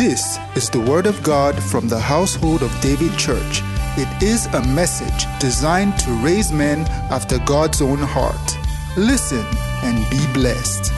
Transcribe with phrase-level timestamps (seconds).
[0.00, 3.60] This is the Word of God from the household of David Church.
[3.98, 8.56] It is a message designed to raise men after God's own heart.
[8.96, 9.44] Listen
[9.84, 10.90] and be blessed.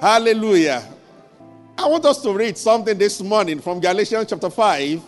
[0.00, 0.82] Hallelujah.
[1.78, 5.00] I want us to read something this morning from Galatians chapter 5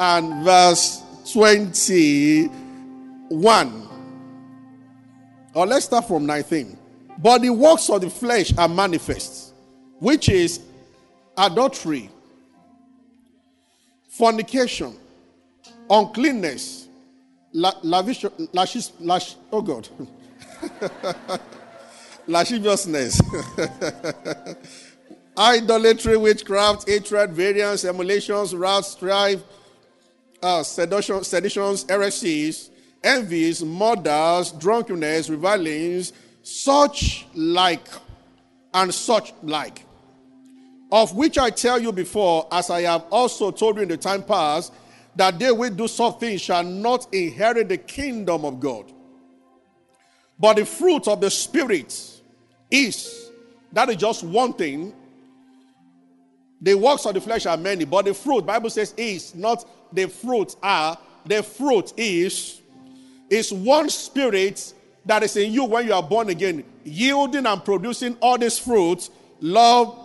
[0.00, 1.00] and verse
[1.32, 3.93] 21.
[5.54, 6.76] Or let's start from 19.
[7.18, 9.54] But the works of the flesh are manifest,
[10.00, 10.60] which is
[11.36, 12.10] adultery,
[14.08, 14.96] fornication,
[15.88, 16.88] uncleanness,
[17.52, 19.88] la- lavish, lashes, lash, oh God,
[22.26, 23.20] lasciviousness,
[25.38, 29.42] idolatry, witchcraft, hatred, variance, emulations, wrath, strife,
[30.42, 32.70] uh, sedition, seditions, heresies,
[33.04, 37.86] envies, murders, drunkenness, revilings, such like,
[38.72, 39.84] and such like.
[40.90, 44.22] Of which I tell you before, as I have also told you in the time
[44.22, 44.72] past,
[45.16, 48.90] that they which do such things shall not inherit the kingdom of God.
[50.38, 52.20] But the fruit of the Spirit
[52.70, 53.30] is,
[53.72, 54.92] that is just one thing.
[56.60, 60.08] The works of the flesh are many, but the fruit, Bible says, is not the
[60.08, 62.60] fruit are, the fruit is
[63.30, 68.16] is one spirit that is in you when you are born again, yielding and producing
[68.20, 69.98] all these fruits love,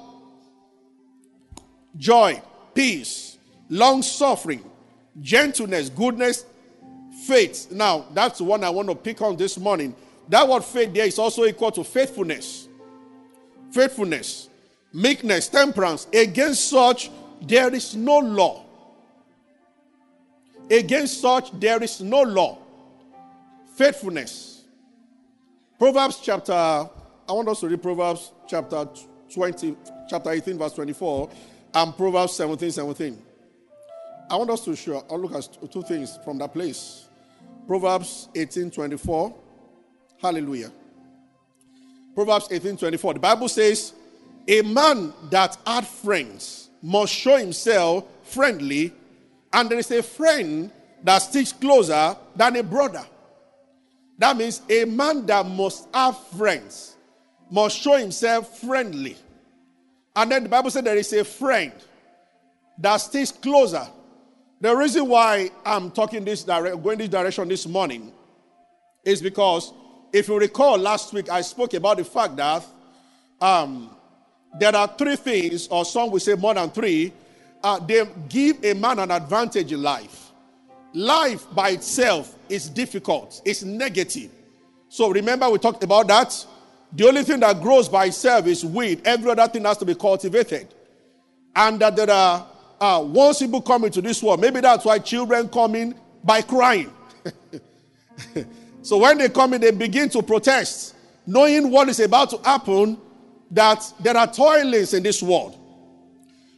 [1.97, 2.41] joy,
[2.73, 3.37] peace,
[3.69, 4.63] long suffering,
[5.21, 6.45] gentleness, goodness,
[7.25, 7.71] faith.
[7.71, 9.95] Now, that's the one I want to pick on this morning.
[10.27, 12.67] That word faith there is also equal to faithfulness.
[13.71, 14.49] Faithfulness,
[14.93, 16.07] meekness, temperance.
[16.13, 17.09] Against such,
[17.41, 18.65] there is no law.
[20.69, 22.57] Against such, there is no law
[23.79, 24.65] faithfulness.
[25.77, 26.89] Proverbs chapter, I
[27.29, 28.85] want us to read Proverbs chapter
[29.33, 29.77] 20,
[30.09, 31.29] chapter 18, verse 24,
[31.75, 33.17] and Proverbs 17, 17.
[34.29, 37.07] I want us to show, I'll look at two things from that place.
[37.67, 39.33] Proverbs 18, 24.
[40.21, 40.73] Hallelujah.
[42.13, 43.13] Proverbs 18, 24.
[43.13, 43.93] The Bible says,
[44.45, 48.93] A man that had friends must show himself friendly,
[49.53, 50.69] and there is a friend
[51.01, 53.05] that sticks closer than a brother.
[54.19, 56.97] That means a man that must have friends
[57.49, 59.17] must show himself friendly.
[60.15, 61.71] And then the Bible said there is a friend
[62.77, 63.87] that stays closer.
[64.61, 68.11] The reason why I'm talking this dire- going this direction this morning
[69.05, 69.73] is because
[70.11, 72.65] if you recall last week I spoke about the fact that
[73.39, 73.89] um,
[74.59, 77.13] there are three things, or some will say more than three,
[77.63, 80.28] uh, they give a man an advantage in life.
[80.93, 84.31] Life by itself is difficult, it's negative.
[84.89, 86.45] So remember, we talked about that.
[86.91, 89.93] The only thing that grows by itself is weed, every other thing has to be
[89.93, 90.67] cultivated.
[91.55, 92.47] And that there are,
[92.81, 96.91] uh, once people come into this world, maybe that's why children come in by crying.
[98.81, 100.95] so when they come in, they begin to protest,
[101.27, 102.97] knowing what is about to happen,
[103.51, 105.55] that there are toilings in this world.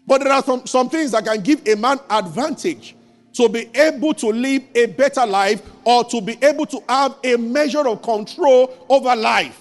[0.07, 2.95] But there are some, some things that can give a man advantage
[3.33, 7.37] to be able to live a better life or to be able to have a
[7.37, 9.59] measure of control over life.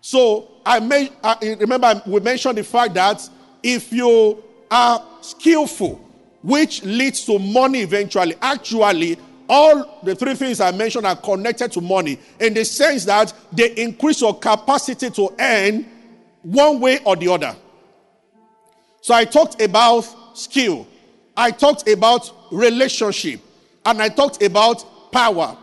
[0.00, 3.28] So I, may, I remember we mentioned the fact that
[3.62, 5.96] if you are skillful,
[6.42, 9.18] which leads to money eventually, actually,
[9.48, 13.72] all the three things I mentioned are connected to money in the sense that they
[13.74, 15.86] increase your capacity to earn
[16.42, 17.54] one way or the other.
[19.02, 20.86] So I talked about skill.
[21.36, 23.40] I talked about relationship
[23.84, 25.56] and I talked about power.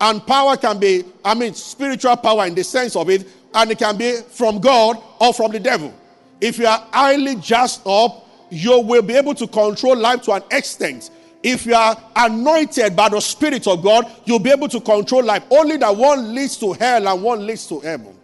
[0.00, 3.78] And power can be, I mean, spiritual power in the sense of it, and it
[3.78, 5.92] can be from God or from the devil.
[6.40, 10.42] If you are highly just up, you will be able to control life to an
[10.52, 11.10] extent.
[11.42, 15.44] If you are anointed by the Spirit of God, you'll be able to control life.
[15.50, 18.16] Only that one leads to hell and one leads to heaven.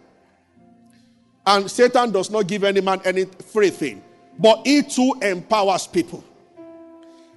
[1.45, 4.01] And Satan does not give any man any free thing,
[4.39, 6.23] but he too empowers people.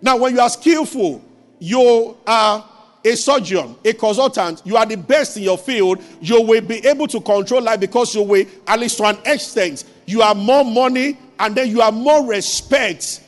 [0.00, 1.24] Now, when you are skillful,
[1.58, 2.64] you are
[3.04, 7.06] a surgeon, a consultant, you are the best in your field, you will be able
[7.08, 11.18] to control life because you will, at least to an extent, you have more money
[11.38, 13.22] and then you have more respect.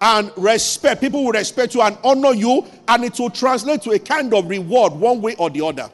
[0.00, 3.98] And respect, people will respect you and honor you, and it will translate to a
[3.98, 5.90] kind of reward one way or the other.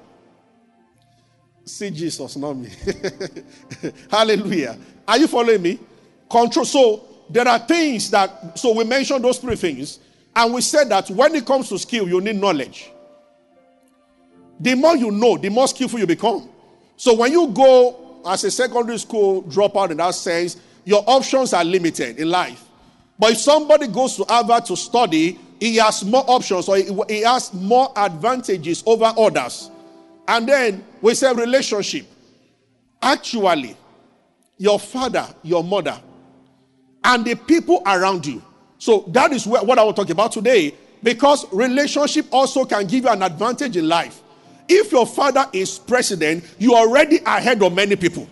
[1.64, 2.70] See Jesus, not me.
[4.10, 4.78] Hallelujah.
[5.08, 5.80] Are you following me?
[6.30, 6.64] Control.
[6.64, 9.98] So there are things that, so we mentioned those three things.
[10.36, 12.90] And we said that when it comes to skill, you need knowledge.
[14.60, 16.50] The more you know, the more skillful you become.
[16.98, 21.64] So when you go as a secondary school dropout in that sense, your options are
[21.64, 22.62] limited in life.
[23.18, 27.52] But if somebody goes to Harvard to study, he has more options or he has
[27.54, 29.70] more advantages over others.
[30.28, 32.06] And then we say relationship.
[33.00, 33.74] Actually,
[34.58, 35.98] your father, your mother,
[37.04, 38.42] and the people around you.
[38.78, 43.10] So that is what I will talk about today because relationship also can give you
[43.10, 44.22] an advantage in life.
[44.68, 48.28] If your father is president, you are already ahead of many people.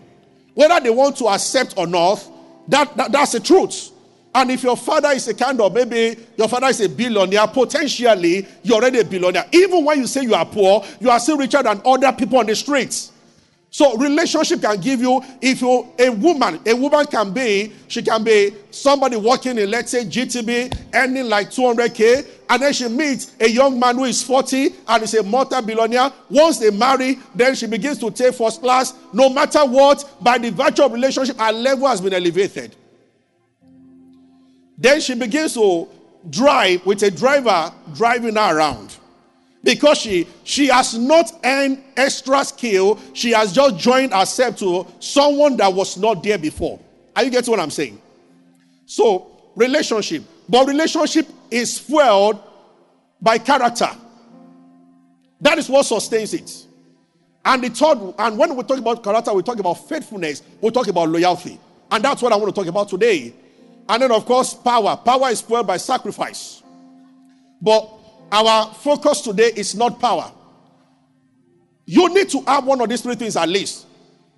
[0.54, 2.24] Whether they want to accept or not,
[2.68, 3.90] that, that that's the truth.
[4.34, 8.46] And if your father is a kind of maybe your father is a billionaire, potentially
[8.64, 9.46] you're already a billionaire.
[9.52, 12.46] Even when you say you are poor, you are still richer than other people on
[12.46, 13.12] the streets.
[13.74, 18.22] So relationship can give you, if you a woman, a woman can be, she can
[18.22, 23.50] be somebody working in, let's say GTB, earning like 200k, and then she meets a
[23.50, 26.12] young man who is 40 and is a multi-billionaire.
[26.30, 28.94] Once they marry, then she begins to take first class.
[29.12, 32.76] No matter what, by the virtue of relationship, her level has been elevated.
[34.78, 35.88] Then she begins to
[36.30, 38.98] drive with a driver driving her around
[39.64, 45.56] because she she has not earned extra skill she has just joined herself to someone
[45.56, 46.78] that was not there before.
[47.16, 48.00] Are you getting what i'm saying?
[48.86, 50.22] So relationship.
[50.48, 52.42] But relationship is fueled
[53.20, 53.88] by character.
[55.40, 56.66] That is what sustains it.
[57.46, 60.86] And the third and when we talk about character we talk about faithfulness we talk
[60.88, 61.58] about loyalty.
[61.90, 63.32] And that's what i want to talk about today.
[63.88, 64.96] And then of course power.
[64.96, 66.62] Power is fueled by sacrifice.
[67.62, 67.88] But
[68.34, 70.30] our focus today is not power.
[71.86, 73.86] You need to have one of these three things at least.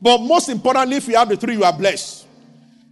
[0.02, 2.26] But most importantly, if you have the three, you are blessed.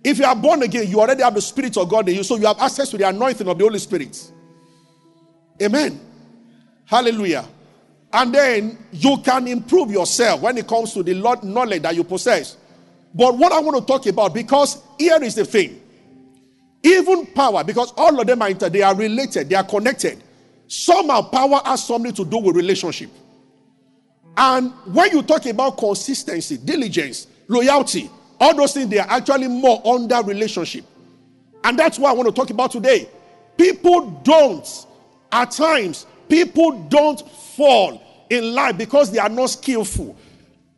[0.02, 2.36] If you are born again, you already have the Spirit of God in you, so
[2.36, 4.32] you have access to the anointing of the Holy Spirit.
[5.62, 6.00] Amen.
[6.86, 7.44] Hallelujah.
[8.10, 12.04] And then you can improve yourself when it comes to the Lord knowledge that you
[12.04, 12.56] possess.
[13.12, 15.82] But what I want to talk about, because here is the thing
[16.82, 20.22] even power, because all of them are inter, they are related, they are connected.
[20.74, 23.08] Somehow, power has something to do with relationship.
[24.36, 28.10] And when you talk about consistency, diligence, loyalty,
[28.40, 30.84] all those things, they are actually more under relationship.
[31.62, 33.08] And that's what I want to talk about today.
[33.56, 34.66] People don't,
[35.30, 40.16] at times, people don't fall in life because they are not skillful,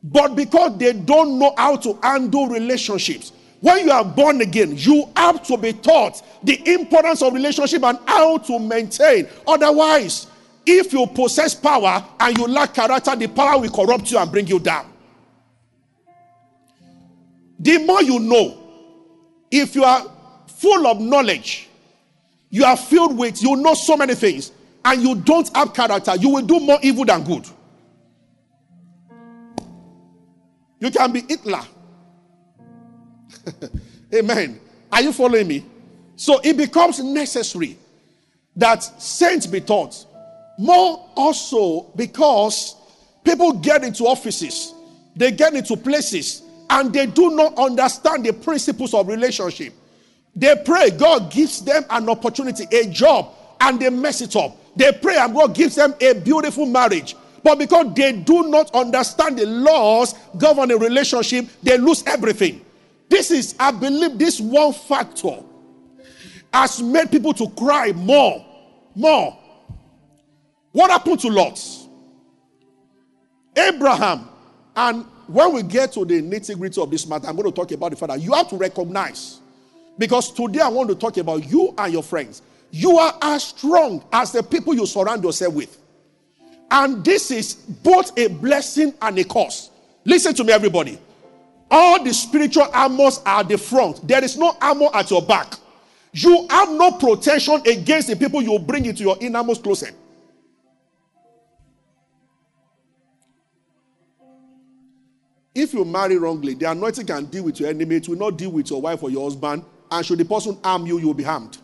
[0.02, 3.32] but because they don't know how to handle relationships.
[3.60, 7.98] When you are born again, you have to be taught the importance of relationship and
[8.06, 9.26] how to maintain.
[9.46, 10.26] Otherwise,
[10.66, 14.46] if you possess power and you lack character, the power will corrupt you and bring
[14.46, 14.92] you down.
[17.58, 18.58] The more you know,
[19.50, 20.04] if you are
[20.46, 21.68] full of knowledge,
[22.50, 24.52] you are filled with, you know so many things,
[24.84, 27.46] and you don't have character, you will do more evil than good.
[30.78, 31.62] You can be Hitler
[34.14, 34.60] Amen.
[34.92, 35.64] Are you following me?
[36.16, 37.78] So it becomes necessary
[38.56, 40.06] that saints be taught.
[40.58, 42.76] More also because
[43.22, 44.72] people get into offices,
[45.14, 49.74] they get into places, and they do not understand the principles of relationship.
[50.34, 54.56] They pray, God gives them an opportunity, a job, and they mess it up.
[54.76, 57.16] They pray, and God gives them a beautiful marriage.
[57.42, 62.65] But because they do not understand the laws governing relationship, they lose everything.
[63.08, 65.42] This is, I believe, this one factor
[66.52, 68.44] has made people to cry more.
[68.94, 69.38] More.
[70.72, 71.60] What happened to Lot?
[73.56, 74.28] Abraham,
[74.74, 77.70] and when we get to the nitty gritty of this matter, I'm going to talk
[77.72, 79.40] about the fact that you have to recognize.
[79.98, 82.42] Because today I want to talk about you and your friends.
[82.70, 85.78] You are as strong as the people you surround yourself with.
[86.70, 89.70] And this is both a blessing and a curse.
[90.04, 90.98] Listen to me, everybody.
[91.70, 94.06] All the spiritual armors are the front.
[94.06, 95.54] There is no armor at your back.
[96.12, 99.94] You have no protection against the people you bring into your innermost closet.
[105.54, 107.96] If you marry wrongly, the anointing can deal with your enemy.
[107.96, 109.64] It will not deal with your wife or your husband.
[109.90, 111.58] And should the person harm you, you will be harmed.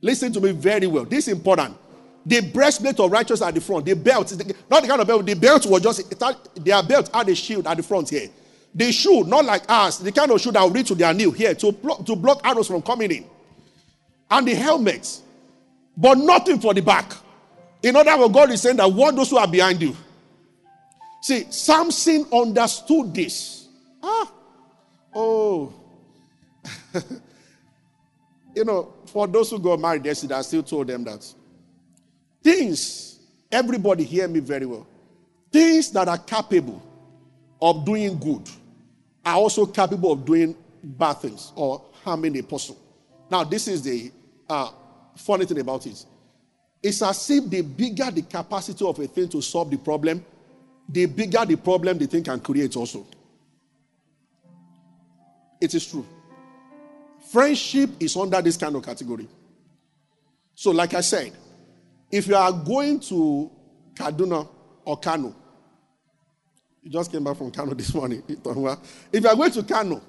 [0.00, 1.04] Listen to me very well.
[1.04, 1.76] This is important.
[2.26, 4.32] The breastplate of righteousness at the front, the belt,
[4.70, 6.18] not the kind of belt, the belt was just,
[6.64, 8.28] their belt had a shield at the front here.
[8.74, 11.30] The shoe, not like us, the kind of shoe that will reach to their knee
[11.30, 11.72] here to,
[12.04, 13.24] to block arrows from coming in.
[14.30, 15.22] And the helmets,
[15.96, 17.12] but nothing for the back.
[17.82, 19.96] In other words, God is saying that warn those who are behind you.
[21.22, 23.68] See, Samson understood this.
[24.02, 24.32] Ah,
[25.14, 25.72] oh.
[28.56, 31.32] you know, for those who got married yesterday, I still told them that
[32.42, 33.20] things,
[33.52, 34.86] everybody hear me very well,
[35.52, 36.82] things that are capable
[37.62, 38.48] of doing good
[39.24, 42.76] are also capable of doing bad things or harming a person.
[43.30, 44.12] Now, this is the
[44.48, 44.70] uh,
[45.16, 46.04] funny thing about it.
[46.82, 50.24] It's as if the bigger the capacity of a thing to solve the problem,
[50.88, 53.06] the bigger the problem the thing can create also.
[55.60, 56.06] It is true.
[57.32, 59.26] Friendship is under this kind of category.
[60.54, 61.32] So, like I said,
[62.12, 63.50] if you are going to
[63.94, 64.46] Kaduna
[64.84, 65.34] or Kano,
[66.84, 68.22] you just came back from Kano this morning.
[68.28, 70.02] If you are going to Kano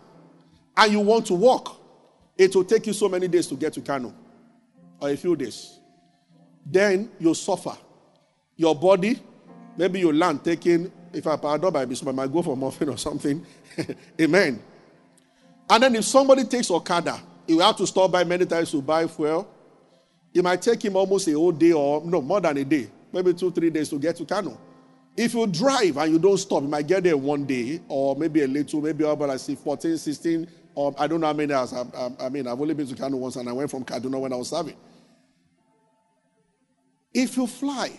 [0.76, 1.82] and you want to walk,
[2.38, 4.14] it will take you so many days to get to Kano
[5.00, 5.80] or a few days.
[6.66, 7.78] Then you suffer.
[8.58, 9.22] Your body,
[9.78, 12.98] maybe you land taking, if I pardon by this, I might go for morphine or
[12.98, 13.46] something.
[14.22, 14.62] Amen.
[15.70, 18.82] And then if somebody takes Okada, he will have to stop by many times to
[18.82, 19.50] buy fuel.
[20.34, 23.34] It might take him almost a whole day or no, more than a day, maybe
[23.34, 24.58] two, three days to get to Kano.
[25.16, 28.44] If you drive and you don't stop, you might get there one day or maybe
[28.44, 31.72] a little, maybe about I see 14, 16, or I don't know how many hours.
[31.72, 34.20] I, I, I, mean, I've only been to Kano once and I went from Kaduna
[34.20, 34.76] when I was serving.
[37.14, 37.92] If you fly,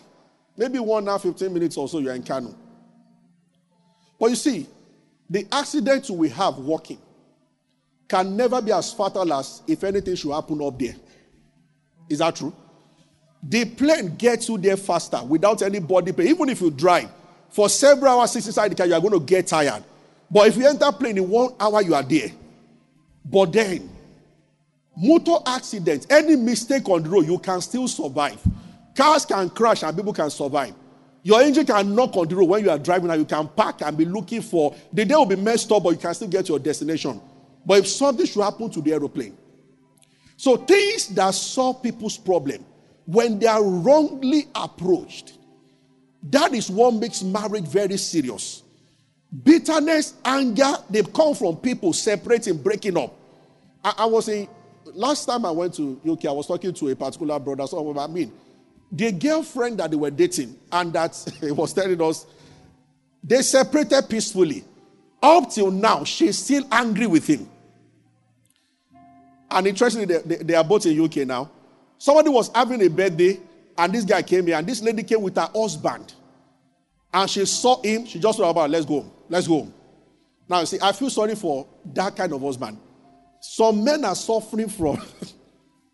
[0.59, 2.55] maybe one hour, 15 minutes or so, you're in Kano.
[4.21, 4.67] But you see,
[5.31, 6.99] the accidents we have walking
[8.09, 10.95] can never be as fatal as if anything should happen up there.
[12.11, 12.55] Is that true?
[13.49, 16.27] The plane gets you there faster without any body pain.
[16.27, 17.09] Even if you drive
[17.49, 19.85] for several hours inside the car, you are going to get tired.
[20.29, 22.33] But if you enter plane in one hour, you are there.
[23.25, 23.89] But then,
[24.97, 28.43] motor accident, any mistake on the road, you can still survive.
[28.97, 30.75] Cars can crash and people can survive.
[31.23, 33.83] Your engine can knock on the road when you are driving and you can park
[33.83, 36.47] and be looking for the day will be messed up, but you can still get
[36.47, 37.21] to your destination.
[37.65, 39.37] But if something should happen to the aeroplane,
[40.37, 42.65] so things that solve people's problem
[43.07, 45.39] when they are wrongly approached,
[46.25, 48.63] that is what makes marriage very serious.
[49.43, 53.15] Bitterness, anger, they come from people separating, breaking up.
[53.85, 54.49] I, I was in
[54.95, 57.67] last time I went to UK, I was talking to a particular brother.
[57.67, 58.33] So I mean,
[58.91, 62.27] the girlfriend that they were dating, and that he was telling us,
[63.23, 64.65] they separated peacefully.
[65.23, 67.49] Up till now, she's still angry with him.
[69.51, 71.51] And interestingly, they, they, they, are both in UK now.
[71.99, 73.41] Somebody was having a birthday,
[73.79, 76.15] and this guy came here, and this lady came with her husband.
[77.13, 79.73] And she saw him, she just thought about, let's go, let's go.
[80.49, 82.79] Now, you see, I feel sorry for that kind of husband.
[83.41, 85.01] Some men are suffering from.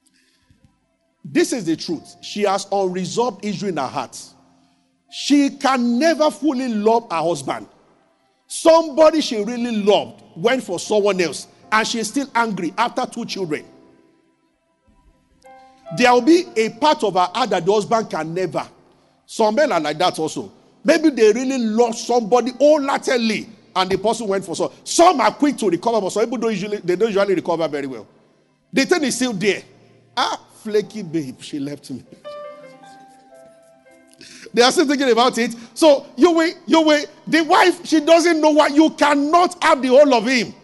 [1.24, 2.16] this is the truth.
[2.22, 4.18] She has unresolved issue in her heart.
[5.10, 7.68] She can never fully love her husband.
[8.46, 13.24] Somebody she really loved went for someone else and she is still angry after two
[13.24, 13.64] children.
[15.96, 18.66] There will be a part of her heart that the husband can never.
[19.26, 20.52] Some men are like that also.
[20.84, 24.72] Maybe they really lost somebody wholeheartedly and the person went for so.
[24.84, 27.86] Some are quick to recover, but some people don't usually they don't usually recover very
[27.86, 28.06] well.
[28.72, 29.62] The thing is still there.
[30.16, 32.04] Ah, flaky babe, she left me.
[34.52, 35.54] they are still thinking about it.
[35.74, 37.06] So you wait, you wait.
[37.26, 40.54] The wife, she doesn't know what you cannot have the whole of him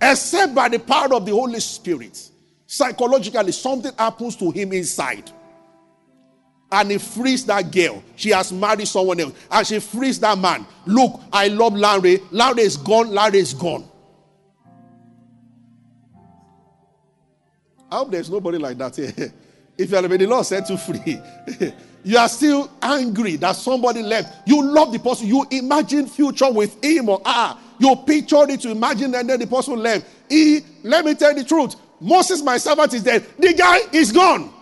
[0.00, 2.30] except by the power of the Holy Spirit.
[2.66, 5.30] Psychologically, something happens to him inside.
[6.72, 8.02] And he frees that girl.
[8.16, 9.34] She has married someone else.
[9.50, 10.66] And she frees that man.
[10.86, 12.20] Look, I love Larry.
[12.30, 13.10] Larry is gone.
[13.10, 13.88] Larry is gone.
[17.90, 19.12] I hope there's nobody like that here.
[19.78, 21.20] if you are the Lord set you free,
[22.04, 24.48] you are still angry that somebody left.
[24.48, 25.28] You love the person.
[25.28, 27.56] You imagine future with him or her.
[27.78, 30.06] You pictured it to imagine and then the person left.
[30.28, 31.76] He, let me tell you the truth.
[32.04, 33.26] Moses, my servant, is dead.
[33.38, 34.52] The guy is gone.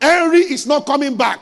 [0.00, 1.40] Henry is not coming back.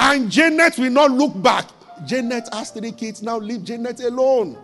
[0.00, 1.68] And Janet will not look back.
[2.04, 3.22] Janet has three kids.
[3.22, 4.58] Now leave Janet alone.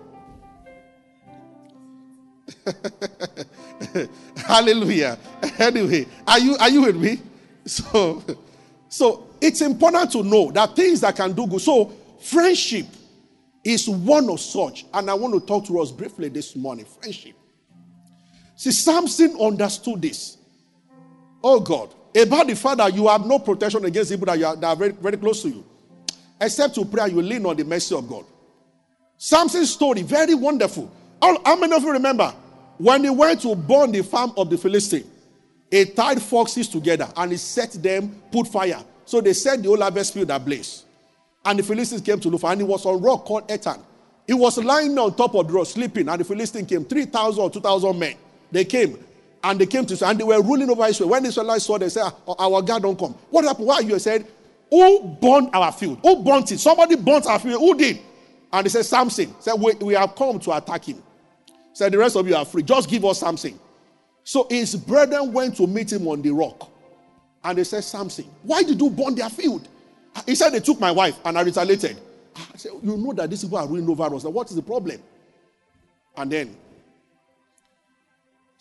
[4.37, 5.17] Hallelujah.
[5.61, 7.21] Anyway, are you are you with me?
[7.65, 8.25] So,
[8.89, 11.61] so it's important to know that things that can do good.
[11.61, 12.87] So, friendship
[13.63, 14.85] is one of such.
[14.93, 17.37] And I want to talk to us briefly this morning friendship.
[18.61, 20.37] See, Samson understood this.
[21.43, 24.67] Oh God, about the fact that you have no protection against people that, are, that
[24.67, 25.65] are very, very close to you.
[26.39, 28.27] Except to prayer, you lean on the mercy of God.
[29.17, 30.93] Samson's story, very wonderful.
[31.23, 32.35] How, how many of you remember
[32.77, 35.11] when he went to burn the farm of the Philistine?
[35.71, 38.85] He tied foxes together and he set them, put fire.
[39.07, 40.85] So they set the whole harvest field ablaze.
[41.47, 43.81] And the Philistines came to look for, and he was on rock called Etam.
[44.27, 47.49] He was lying on top of the rock, sleeping, and the Philistines came, 3,000 or
[47.49, 48.17] 2,000 men.
[48.51, 49.03] They came,
[49.43, 51.11] and they came to Israel and they were ruling over Israel.
[51.11, 53.15] When Israelites saw, they said, ah, Our God don't come.
[53.31, 53.67] What happened?
[53.67, 54.27] Why you said,
[54.71, 56.01] Who burned our field?
[56.03, 56.59] Who burnt it?
[56.59, 57.61] Somebody burnt our field.
[57.61, 58.01] Who did?
[58.53, 59.35] And they said, Samson.
[59.41, 61.03] Said, we, we have come to attack him.
[61.73, 62.63] Said, the rest of you are free.
[62.63, 63.59] Just give us something.
[64.25, 66.69] So his brethren went to meet him on the rock.
[67.43, 69.69] And they said, Samson, why did you burn their field?
[70.27, 71.97] He said, they took my wife and I retaliated.
[72.37, 74.25] I said, you know that these people are ruining over us.
[74.25, 75.01] What is the problem?
[76.17, 76.57] And then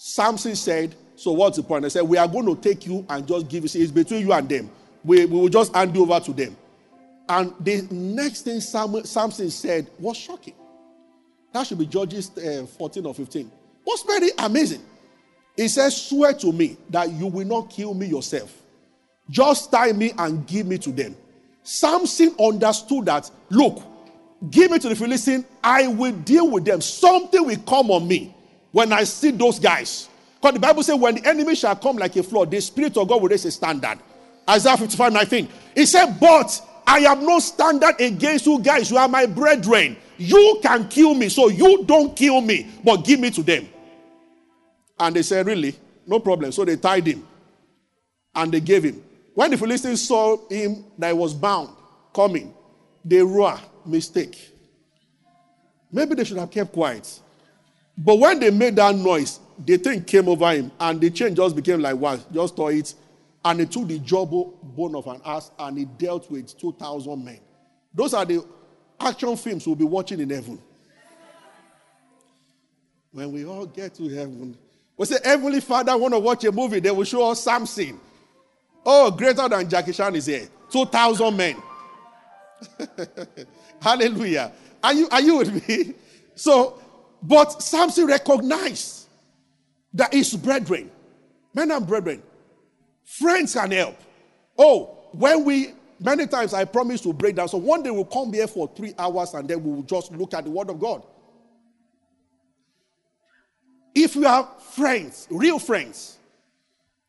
[0.02, 1.84] Samson said, so what's the point?
[1.84, 3.82] I said, we are going to take you and just give you.
[3.84, 4.72] It's between you and them.
[5.04, 6.56] We, we will just hand you over to them.
[7.28, 10.54] And the next thing Samson said was shocking.
[11.52, 13.52] That should be Judges uh, 14 or 15.
[13.86, 14.82] Was very amazing.
[15.58, 18.56] He says, Swear to me that you will not kill me yourself.
[19.30, 21.14] Just tie me and give me to them.
[21.62, 23.84] Samson understood that, look,
[24.50, 26.80] give me to the Philistine, I will deal with them.
[26.80, 28.34] Something will come on me
[28.72, 30.10] when I see those guys.
[30.36, 33.08] Because the Bible says, when the enemy shall come like a flood, the Spirit of
[33.08, 34.00] God will raise a standard.
[34.50, 35.48] Isaiah 55 19.
[35.76, 38.90] He said, But I have no standard against you guys.
[38.90, 39.96] You are my brethren.
[40.18, 43.70] You can kill me, so you don't kill me, but give me to them.
[45.00, 45.76] And they said, Really?
[46.08, 46.52] No problem.
[46.52, 47.28] So they tied him
[48.34, 49.04] and they gave him.
[49.36, 51.70] When the Philistines saw him that he was bound
[52.14, 52.54] coming,
[53.06, 54.52] they roar, mistake.
[55.92, 57.20] Maybe they should have kept quiet.
[58.02, 61.54] But when they made that noise, the thing came over him and the chain just
[61.54, 62.32] became like what?
[62.32, 62.94] Just tore it
[63.44, 67.40] and he took the jawbone of an ass and he dealt with 2,000 men.
[67.94, 68.46] Those are the
[69.00, 70.60] action films we'll be watching in heaven.
[73.12, 74.58] When we all get to heaven,
[74.96, 78.00] we say, Heavenly Father, want to watch a movie, they will show us something.
[78.86, 80.48] Oh, greater than Jackie Chan is here.
[80.72, 81.56] 2,000 men.
[83.82, 84.54] Hallelujah.
[84.82, 85.94] Are you, are you with me?
[86.36, 86.82] So,
[87.22, 89.08] but Samson recognized
[89.94, 90.90] that his brethren,
[91.54, 92.24] men and brethren,
[93.10, 93.98] Friends can help.
[94.56, 97.48] Oh, when we, many times I promise to break down.
[97.48, 100.44] So one day we'll come here for three hours and then we'll just look at
[100.44, 101.02] the Word of God.
[103.96, 106.20] If you have friends, real friends,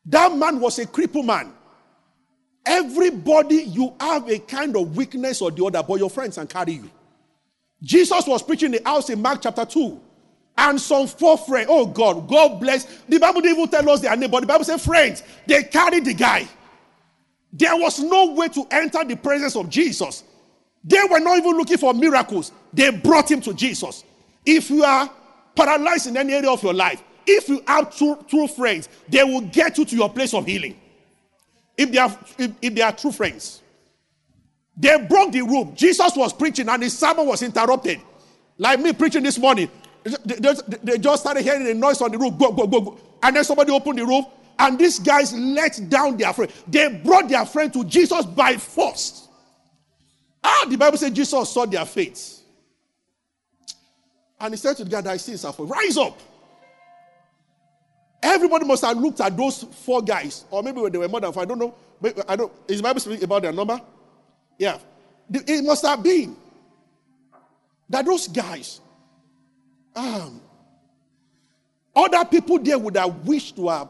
[0.06, 1.52] that man was a crippled man.
[2.64, 6.72] Everybody, you have a kind of weakness or the other, but your friends can carry
[6.72, 6.90] you.
[7.82, 10.00] Jesus was preaching the house in Mark chapter 2
[10.56, 11.68] and some four friends.
[11.70, 12.84] Oh God, God bless.
[13.08, 15.22] The Bible didn't even tell us their name, but the Bible said friends.
[15.46, 16.48] They carried the guy.
[17.52, 20.24] There was no way to enter the presence of Jesus.
[20.84, 22.52] They were not even looking for miracles.
[22.72, 24.04] They brought him to Jesus.
[24.46, 25.10] If you are
[25.54, 29.42] paralyzed in any area of your life, if you have true, true friends, they will
[29.42, 30.78] get you to your place of healing.
[31.76, 33.62] If they are if, if they are true friends.
[34.76, 35.74] They broke the room.
[35.74, 38.00] Jesus was preaching and his sermon was interrupted.
[38.56, 39.70] Like me preaching this morning.
[40.04, 40.36] They,
[40.82, 42.38] they, just started hearing a noise on the roof.
[42.38, 42.98] Go, go, go, go.
[43.22, 44.24] And then somebody opened the roof,
[44.58, 46.50] and these guys let down their friend.
[46.66, 49.28] They brought their friend to Jesus by force.
[50.42, 52.40] Ah, the Bible says Jesus saw their faith.
[54.40, 56.18] And he said to the guy that I see is rise up.
[58.22, 61.42] Everybody must have looked at those four guys, or maybe they were more than five.
[61.42, 61.74] I don't know.
[62.28, 62.52] I don't.
[62.68, 63.80] Is the Bible speaking about their number?
[64.58, 64.78] Yeah.
[65.32, 66.36] It must have been
[67.88, 68.80] that those guys
[69.94, 70.40] um,
[71.94, 73.88] other people there would have wished to have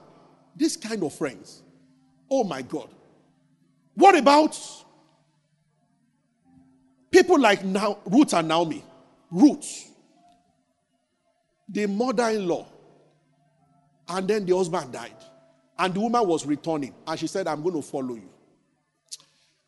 [0.56, 1.62] this kind of friends.
[2.30, 2.88] Oh my God.
[3.94, 4.58] What about
[7.10, 8.84] people like now Ruth and Naomi?
[9.30, 9.90] Ruth,
[11.68, 12.66] the mother-in-law,
[14.08, 15.14] and then the husband died,
[15.78, 18.28] and the woman was returning, and she said, "I'm going to follow you."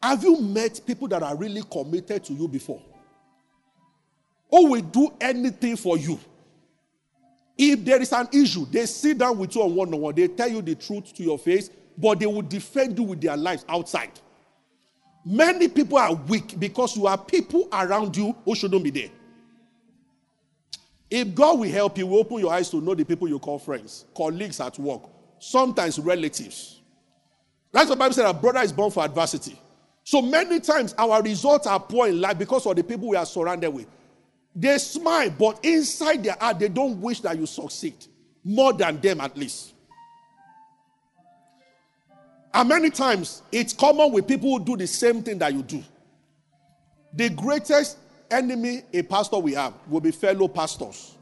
[0.02, 2.82] Have you met people that are really committed to you before?
[4.52, 6.20] Who will do anything for you?
[7.56, 10.14] If there is an issue, they sit down with you on one on one.
[10.14, 13.36] They tell you the truth to your face, but they will defend you with their
[13.36, 14.10] lives outside.
[15.24, 19.10] Many people are weak because you have people around you who shouldn't be there.
[21.10, 23.58] If God will help you, will open your eyes to know the people you call
[23.58, 25.02] friends, colleagues at work,
[25.38, 26.80] sometimes relatives.
[27.70, 29.58] That's what the Bible said a brother is born for adversity.
[30.04, 33.26] So many times our results are poor in life because of the people we are
[33.26, 33.86] surrounded with.
[34.54, 37.94] They smile, but inside their heart, they don't wish that you succeed.
[38.44, 39.72] More than them, at least.
[42.52, 45.82] And many times, it's common with people who do the same thing that you do.
[47.14, 47.96] The greatest
[48.30, 51.16] enemy a pastor will have will be fellow pastors.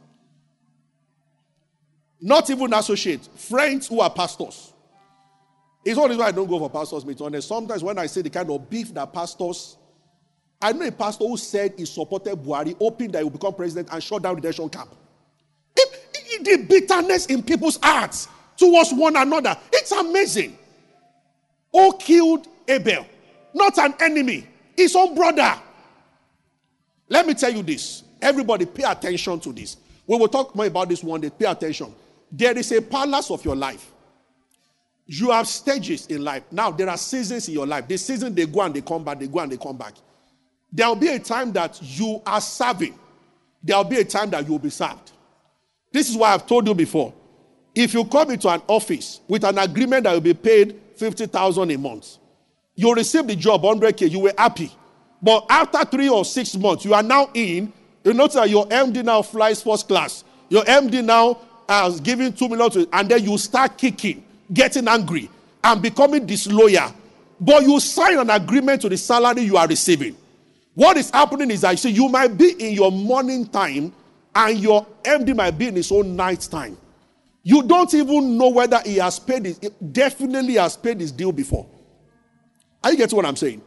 [2.20, 4.72] Not even associates, friends who are pastors.
[5.84, 7.44] It's only why I don't go for pastors' meetings.
[7.46, 9.78] Sometimes when I see the kind of beef that pastors
[10.62, 13.88] I know a pastor who said he supported Buhari, hoping that he will become president
[13.92, 14.90] and shut down the detention camp.
[15.76, 19.56] It, it, the bitterness in people's hearts towards one another.
[19.72, 20.58] It's amazing.
[21.72, 23.06] Who killed Abel?
[23.54, 24.46] not an enemy,
[24.76, 25.54] his own brother.
[27.08, 28.04] Let me tell you this.
[28.22, 29.76] Everybody, pay attention to this.
[30.06, 31.30] We will talk more about this one day.
[31.30, 31.94] Pay attention.
[32.30, 33.90] There is a palace of your life.
[35.06, 36.44] You have stages in life.
[36.52, 37.88] Now, there are seasons in your life.
[37.88, 39.94] The season they go and they come back, they go and they come back.
[40.72, 42.98] There will be a time that you are serving,
[43.62, 45.12] there will be a time that you will be served.
[45.92, 47.12] This is why I've told you before.
[47.74, 51.78] If you come into an office with an agreement that will be paid 50,000 a
[51.78, 52.18] month,
[52.74, 54.72] you receive the job 100k, you were happy.
[55.22, 57.72] But after three or six months, you are now in.
[58.04, 60.24] You notice that your MD now flies first class.
[60.48, 65.28] Your MD now has given two million to, and then you start kicking, getting angry,
[65.62, 66.94] and becoming disloyal.
[67.38, 70.16] But you sign an agreement to the salary you are receiving.
[70.74, 73.92] What is happening is you see, you might be in your morning time,
[74.34, 76.76] and your MD might be in his own night time.
[77.42, 81.66] You don't even know whether he has paid his, definitely has paid his deal before.
[82.84, 83.62] Are you getting what I'm saying?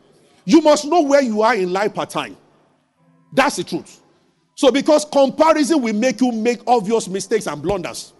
[0.46, 2.38] You must know where you are in life at time.
[3.34, 4.02] That's the truth.
[4.56, 8.14] So, because comparison will make you make obvious mistakes and blunders.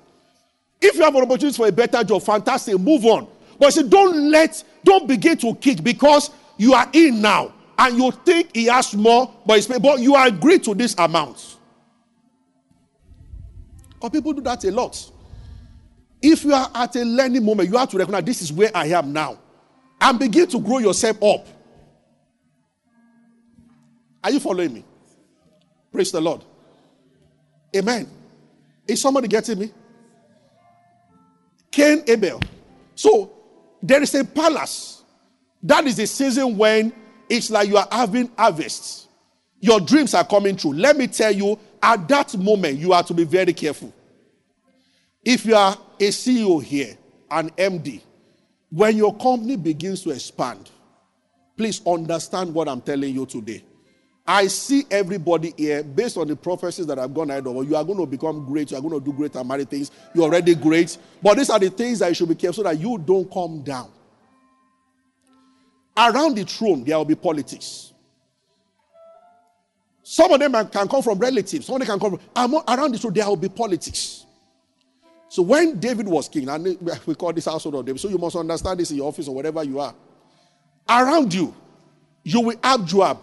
[0.82, 3.28] If you have an opportunity for a better job, fantastic, move on.
[3.60, 7.98] But you see, don't let, don't begin to kick because you are in now and
[7.98, 11.58] you think he has more, but, but you agree to this amount.
[13.90, 15.12] Because people do that a lot.
[16.22, 18.88] If you are at a learning moment, you have to recognize this is where I
[18.88, 19.40] am now
[20.00, 21.48] and begin to grow yourself up.
[24.24, 24.86] Are you following me?
[25.92, 26.44] Praise the Lord.
[27.76, 28.10] Amen.
[28.88, 29.72] Is somebody getting me?
[31.72, 32.40] Cain Abel.
[32.96, 33.32] So
[33.82, 35.04] there is a palace.
[35.62, 36.94] That is the season when
[37.30, 39.08] it's like you are having harvests.
[39.60, 40.74] Your dreams are coming true.
[40.74, 43.94] Let me tell you, at that moment, you are to be very careful.
[45.24, 46.98] If you are a CEO here,
[47.32, 48.02] an MD,
[48.70, 50.70] when your company begins to expand,
[51.56, 53.64] please understand what I'm telling you today.
[54.26, 57.84] I see everybody here based on the prophecies that I've gone ahead of you are
[57.84, 58.72] going to become great.
[58.72, 59.92] You are going to do great and mighty things.
[60.14, 60.98] You're already great.
[61.22, 63.62] But these are the things that you should be careful so that you don't come
[63.64, 63.90] down.
[65.96, 67.94] Around the throne, there will be politics.
[70.02, 71.66] Some of them can come from relatives.
[71.66, 74.26] Some of them can come from around the throne, there will be politics.
[75.30, 76.64] So when David was king, and
[77.06, 79.36] we call this household of David, so you must understand this in your office or
[79.36, 79.96] wherever you are.
[80.90, 81.56] Around you,
[82.24, 83.20] you will have Joab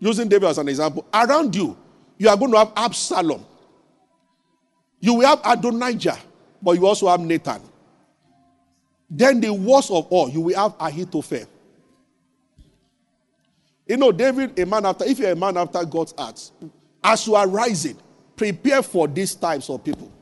[0.00, 1.76] using David as an example, around you,
[2.18, 3.44] you are going to have Absalom.
[4.98, 6.18] You will have Adonijah,
[6.60, 7.60] but you also have Nathan.
[9.10, 11.46] Then the worst of all, you will have Ahithophel.
[13.86, 16.48] You know, David, a man after, if you're a man after God's heart,
[17.02, 17.98] as you are rising,
[18.36, 20.12] prepare for these types of people.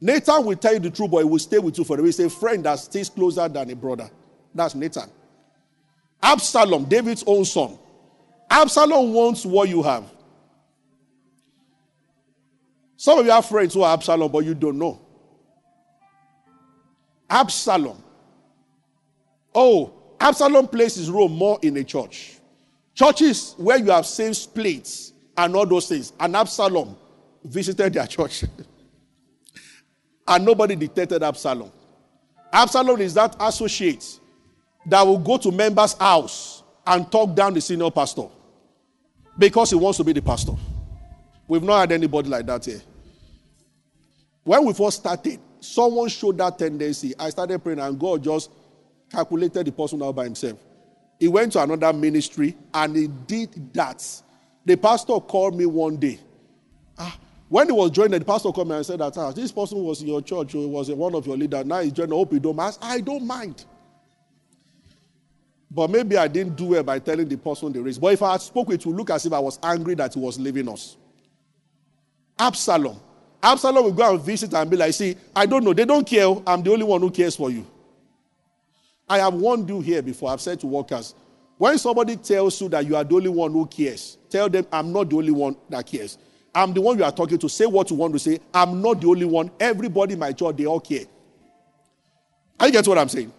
[0.00, 2.06] Nathan will tell you the truth, but he will stay with you forever.
[2.06, 4.08] He's a friend that stays closer than a brother.
[4.54, 5.10] That's Nathan.
[6.22, 7.78] Absalom, David's own son,
[8.48, 10.04] Absalom wants what you have.
[12.96, 15.00] Some of you have friends who are Absalom, but you don't know.
[17.28, 18.03] Absalom.
[19.54, 22.38] Oh, Absalom plays his role more in a church.
[22.94, 26.12] Churches where you have same splits and all those things.
[26.18, 26.96] And Absalom
[27.44, 28.44] visited their church.
[30.28, 31.70] and nobody detected Absalom.
[32.52, 34.20] Absalom is that associate
[34.86, 38.28] that will go to members' house and talk down the senior pastor
[39.38, 40.52] because he wants to be the pastor.
[41.48, 42.80] We've not had anybody like that here.
[44.44, 47.14] When we first started, someone showed that tendency.
[47.18, 48.50] I started praying, and God just
[49.14, 50.58] calculated the person out by himself.
[51.18, 54.04] He went to another ministry and he did that.
[54.64, 56.18] The pastor called me one day.
[56.98, 57.16] Ah,
[57.48, 60.02] when he was joining, the pastor called me and said that ah, this person was
[60.02, 61.64] in your church, he was one of your leaders.
[61.64, 62.12] Now he's joining.
[62.12, 62.78] I hope you don't mind.
[62.82, 63.64] I don't mind.
[65.70, 67.98] But maybe I didn't do well by telling the person the race.
[67.98, 70.20] But if I had spoken, it would look as if I was angry that he
[70.20, 70.96] was leaving us.
[72.38, 73.00] Absalom.
[73.42, 75.72] Absalom will go and visit and be like, see, I don't know.
[75.72, 76.32] They don't care.
[76.46, 77.66] I'm the only one who cares for you.
[79.08, 80.30] I have warned you here before.
[80.30, 81.14] I've said to workers,
[81.58, 84.92] when somebody tells you that you are the only one who cares, tell them, I'm
[84.92, 86.18] not the only one that cares.
[86.54, 87.48] I'm the one you are talking to.
[87.48, 88.38] Say what you want to say.
[88.52, 89.50] I'm not the only one.
[89.58, 91.04] Everybody in my they all care.
[92.58, 93.32] Are you get what I'm saying?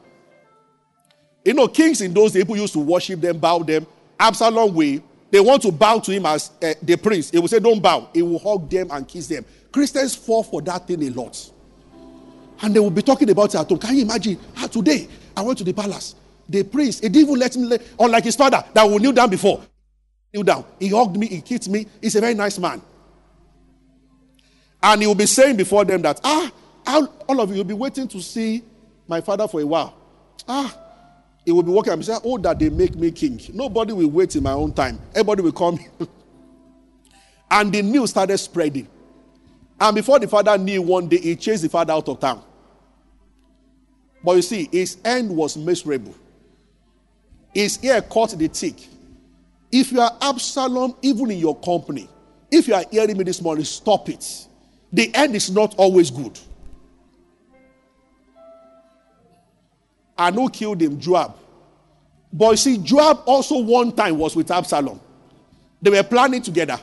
[1.44, 3.86] You know, kings in those days, people used to worship them, bow them.
[4.20, 5.02] Absalom way,
[5.32, 7.30] they want to bow to him as uh, the prince.
[7.30, 8.10] He will say, Don't bow.
[8.14, 9.46] He will hug them and kiss them.
[9.72, 11.52] Christians fall for that thing a lot.
[12.62, 13.78] And they will be talking about it at home.
[13.78, 14.40] Can you imagine?
[14.58, 16.16] Ah, today, I went to the palace.
[16.48, 19.62] The prince, he didn't even let me, unlike his father, that will kneel down before.
[20.34, 20.66] Kneel down.
[20.80, 21.88] He hugged me, he kissed me.
[22.02, 22.82] He's a very nice man.
[24.84, 26.52] And he will be saying before them that, ah,
[26.86, 28.64] all of you will be waiting to see
[29.08, 29.96] my father for a while.
[30.48, 30.78] Ah,
[31.46, 33.40] He will be walking and say, Oh, that they make me king.
[33.54, 35.00] Nobody will wait in my own time.
[35.12, 35.80] Everybody will come.
[37.52, 38.88] and the news started spreading.
[39.80, 42.42] And before the father knew one day, he chased the father out of town.
[44.26, 46.16] But you see, his end was miserable.
[47.54, 48.76] His ear caught the tick.
[49.72, 52.10] If you are Absalom, even in your company,
[52.52, 54.48] if you are hearing me this morning, stop it.
[54.92, 56.40] The end is not always good.
[60.18, 61.00] And who killed him?
[61.00, 61.36] Joab.
[62.34, 65.00] But you see, Joab also one time was with Absalom.
[65.82, 66.80] They were planning together.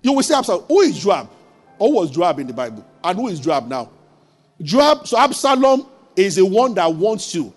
[0.00, 1.28] You will say, Absalom, who is Joab?
[1.78, 2.86] Who was Joab in the Bible?
[3.02, 3.90] And who is Joab now?
[4.62, 7.52] Joab, so Absalom is the one that wants you.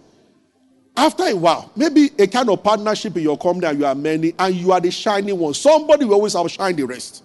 [0.95, 4.33] After a while, maybe a kind of partnership in your company and you are many
[4.37, 5.53] and you are the shining one.
[5.53, 7.23] Somebody will always outshine the rest.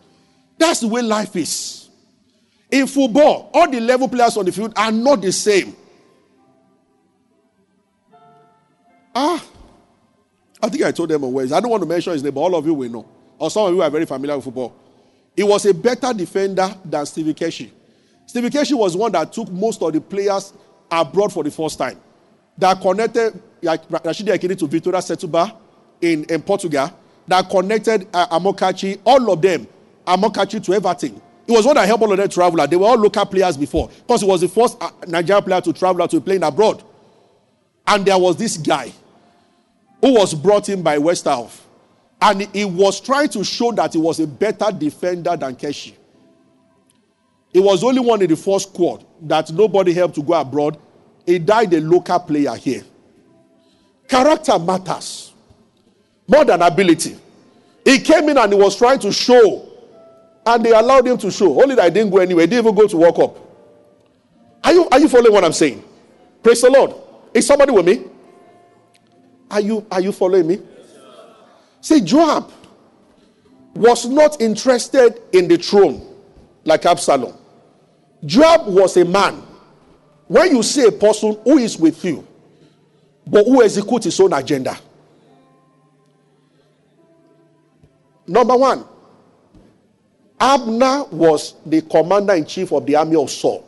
[0.57, 1.89] That's the way life is.
[2.71, 5.77] In football, all the level players on the field are not the same.
[9.15, 9.45] Ah,
[10.63, 11.57] I think I told them a Wednesday.
[11.57, 13.09] I don't want to mention his name, but all of you will know.
[13.39, 14.75] Or some of you are very familiar with football.
[15.37, 17.71] He was a better defender than Stevie Keshi.
[18.27, 20.53] Stevie Keshi was one that took most of the players
[20.91, 21.99] abroad for the first time.
[22.59, 25.57] That connected Rashidi Yekini to Vitória Setúbal
[26.01, 26.91] in, in Portugal.
[27.27, 29.67] That connected uh, Amokachi, all of them,
[30.07, 31.21] Amokachi to everything.
[31.47, 32.67] It was one that helped all of them travel.
[32.67, 35.73] They were all local players before because he was the first uh, Nigerian player to
[35.73, 36.83] travel out to playing abroad.
[37.87, 38.93] And there was this guy
[40.01, 41.61] who was brought in by Westerhof.
[42.21, 45.93] And he was trying to show that he was a better defender than Keshi.
[47.55, 50.77] He was only one in the first squad that nobody helped to go abroad.
[51.25, 52.83] He died a local player here.
[54.09, 55.33] Character matters
[56.27, 57.17] more than ability.
[57.85, 59.69] He came in and he was trying to show,
[60.45, 61.63] and they allowed him to show.
[61.63, 62.43] Only that I didn't go anywhere.
[62.43, 63.39] He didn't even go to World Cup.
[64.65, 65.85] Are you, are you following what I'm saying?
[66.43, 66.93] Praise the Lord.
[67.33, 68.03] Is somebody with me?
[69.49, 70.59] Are you, are you following me?
[71.81, 72.51] See, Joab
[73.75, 76.05] was not interested in the throne
[76.65, 77.35] like Absalom.
[78.25, 79.43] Joab was a man.
[80.27, 82.27] When you see a person who is with you,
[83.27, 84.77] but who executes his own agenda.
[88.27, 88.85] Number one,
[90.41, 93.67] Abner was the commander in chief of the army of Saul.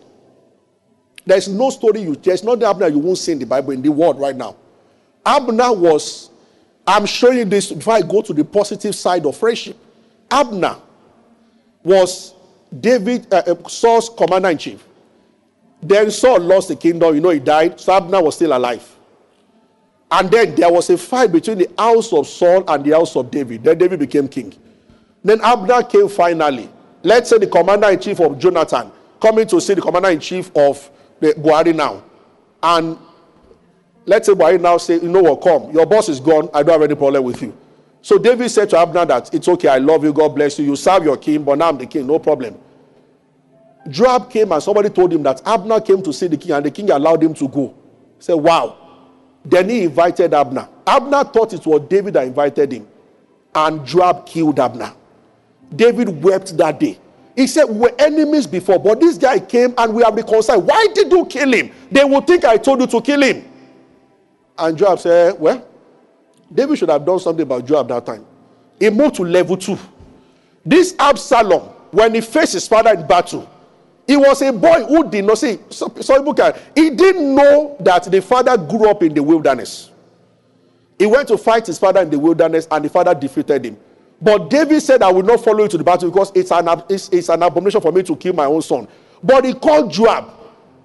[1.24, 3.82] There's no story you, there's not the Abner you won't see in the Bible, in
[3.82, 4.56] the world right now.
[5.24, 6.30] Abner was,
[6.86, 9.76] I'm showing this before I go to the positive side of friendship.
[10.30, 10.76] Abner
[11.82, 12.34] was
[12.80, 14.84] David, uh, uh, Saul's commander in chief.
[15.82, 18.92] Then Saul lost the kingdom, you know, he died, so Abner was still alive.
[20.10, 23.30] And then there was a fight between the house of Saul and the house of
[23.30, 23.64] David.
[23.64, 24.54] Then David became king.
[25.22, 26.70] Then Abner came finally.
[27.02, 30.50] Let's say the commander in chief of Jonathan coming to see the commander in chief
[30.56, 32.02] of the Buhari now.
[32.62, 32.98] And
[34.04, 35.72] let's say Buhari now say, you know what, come.
[35.72, 36.48] Your boss is gone.
[36.54, 37.56] I don't have any problem with you.
[38.06, 40.64] So David said to Abner that it's okay, I love you, God bless you.
[40.64, 42.56] You serve your king, but now I'm the king, no problem.
[43.88, 46.70] Joab came and somebody told him that Abner came to see the king and the
[46.70, 47.74] king allowed him to go.
[48.16, 48.76] He said, Wow.
[49.44, 50.68] Then he invited Abner.
[50.86, 52.86] Abner thought it was David that invited him.
[53.52, 54.92] And Joab killed Abner.
[55.74, 57.00] David wept that day.
[57.34, 60.64] He said, We were enemies before, but this guy came and we are reconciled.
[60.64, 61.72] Why did you kill him?
[61.90, 63.44] They will think I told you to kill him.
[64.56, 65.66] And Joab said, Well,
[66.52, 68.24] David should have done something about Joab that time.
[68.78, 69.78] He moved to level two.
[70.64, 73.48] This Absalom, when he faced his father in battle,
[74.06, 75.58] he was a boy who did not see.
[75.70, 76.54] Some people can.
[76.74, 79.90] He didn't know that the father grew up in the wilderness.
[80.98, 83.76] He went to fight his father in the wilderness, and the father defeated him.
[84.20, 87.08] But David said, I will not follow you to the battle because it's an, it's,
[87.10, 88.88] it's an abomination for me to kill my own son.
[89.22, 90.30] But he called Joab,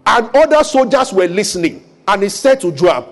[0.05, 1.87] and other soldiers were listening.
[2.07, 3.07] And he said to Joab,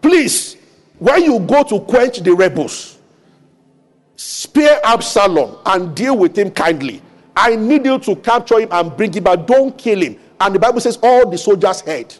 [0.00, 0.56] Please,
[0.98, 2.98] when you go to quench the rebels,
[4.16, 7.02] spare Absalom and deal with him kindly.
[7.34, 9.46] I need you to capture him and bring him back.
[9.46, 10.18] Don't kill him.
[10.40, 12.14] And the Bible says all the soldiers heard.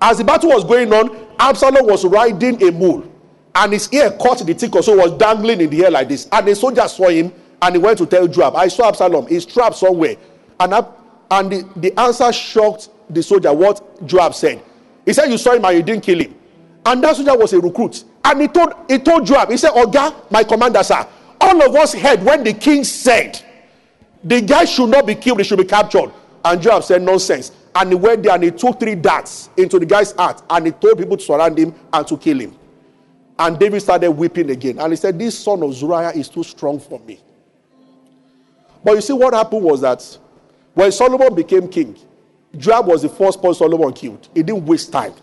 [0.00, 3.10] As the battle was going on, Absalom was riding a mule,
[3.54, 6.28] and his ear caught the tickle, so was dangling in the air like this.
[6.30, 7.32] And the soldier saw him,
[7.62, 10.16] and he went to tell Joab, I saw Absalom, he's trapped somewhere.
[10.60, 10.74] And,
[11.30, 14.62] and the, the answer shocked the soldier what Joab said.
[15.04, 16.34] He said, You saw him and you didn't kill him.
[16.86, 18.04] And that soldier was a recruit.
[18.24, 21.06] And he told, he told Joab, he said, Oga, my commander, sir,
[21.40, 23.40] all of us heard when the king said,
[24.22, 26.10] the guy should not be killed, he should be captured.
[26.44, 27.52] And Joab said, nonsense.
[27.74, 30.72] And he went there and he took three darts into the guy's heart and he
[30.72, 32.56] told people to surround him and to kill him.
[33.38, 34.78] And David started weeping again.
[34.78, 37.18] And he said, This son of Zeruiah is too strong for me.
[38.84, 40.18] But you see, what happened was that
[40.74, 41.96] when Solomon became king,
[42.56, 44.28] Joab was the first person Solomon killed.
[44.34, 45.14] He didn't waste time.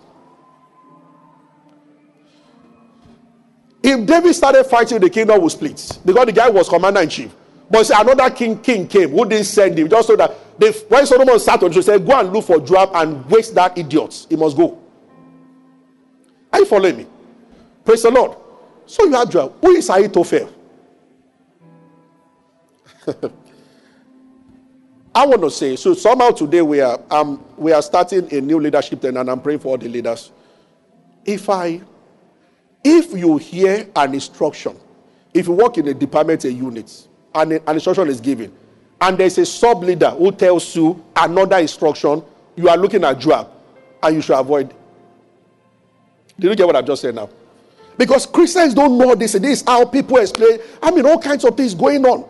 [3.84, 7.34] If David started fighting, the kingdom would split because the guy was commander in chief.
[7.70, 11.06] But see, another king king came who didn't send him just so that they, when
[11.06, 14.28] Solomon sat on, he said, "Go and look for Joab and waste that idiot.
[14.30, 14.78] He must go."
[16.54, 17.08] Are you following me?
[17.86, 18.38] Praise the Lord.
[18.86, 19.54] So you have Joab.
[19.62, 20.54] Who is Ahithophel?
[25.16, 25.94] I want to say so.
[25.94, 29.60] Somehow today we are um, we are starting a new leadership then, and I'm praying
[29.60, 30.32] for all the leaders.
[31.26, 31.82] If I,
[32.84, 34.78] if you hear an instruction,
[35.34, 38.52] if you work in a department, a unit, and an instruction is given,
[39.00, 42.24] and there's a sub leader who tells you another instruction,
[42.56, 43.50] you are looking at Joab,
[44.04, 44.74] and you should avoid.
[46.40, 47.30] Did you get what I've just said now?
[47.98, 49.34] Because Christians don't know this.
[49.34, 50.60] This is how people explain.
[50.82, 52.28] I mean, all kinds of things going on.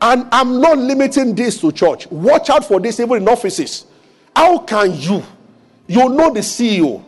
[0.00, 2.06] And I'm not limiting this to church.
[2.08, 3.86] Watch out for this even in offices.
[4.34, 5.22] How can you?
[5.86, 7.02] You know the CEO.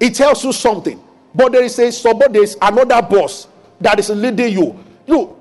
[0.00, 1.02] He tells you something.
[1.36, 3.46] But there is a somebody, there is another boss
[3.80, 4.84] that is leading you.
[5.06, 5.36] You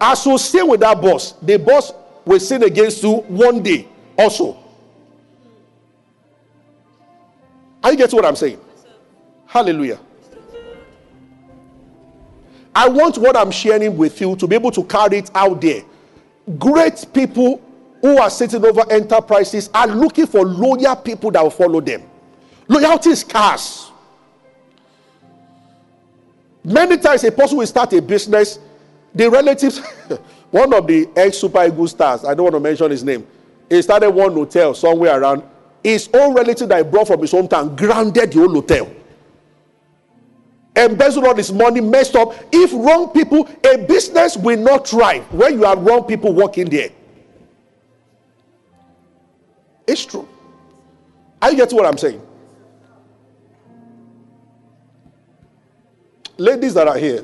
[0.00, 1.32] associate with that boss.
[1.42, 1.92] The boss
[2.24, 4.56] will sin against you one day also.
[7.82, 8.60] Are you getting what I'm saying?
[9.46, 9.98] Hallelujah.
[12.74, 15.82] I want what I'm sharing with you to be able to carry it out there
[16.58, 17.60] great people
[18.00, 22.02] who are sitting over enterprises are looking for loyal people that will follow them.
[22.68, 23.89] Loyalty is scarce.
[26.62, 28.58] Many times, a person will start a business,
[29.14, 29.78] the relatives,
[30.50, 33.26] one of the ex Super Eagles stars, I don't want to mention his name,
[33.68, 35.42] he started one hotel somewhere around.
[35.82, 38.90] His own relative that he brought from his hometown grounded the whole hotel
[40.76, 42.32] embezzled all this money, messed up.
[42.52, 46.90] If wrong people, a business will not thrive when you have wrong people working there.
[49.86, 50.28] It's true.
[51.42, 52.22] Are you getting what I'm saying?
[56.40, 57.22] Ladies that are here,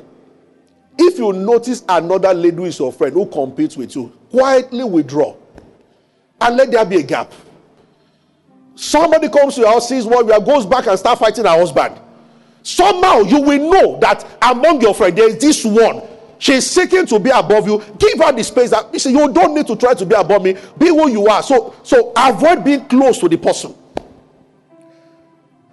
[0.95, 5.35] if you notice another lady is your friend who competes with you, quietly withdraw
[6.39, 7.33] and let there be a gap.
[8.75, 11.49] Somebody comes to your house, sees what you are, goes back and start fighting her
[11.57, 11.99] husband.
[12.61, 16.03] Somehow you will know that among your friends there is this one.
[16.37, 17.83] She's seeking to be above you.
[17.97, 20.43] Give her the space that you see you don't need to try to be above
[20.43, 20.55] me.
[20.77, 21.41] Be who you are.
[21.41, 23.73] So so avoid being close to the person.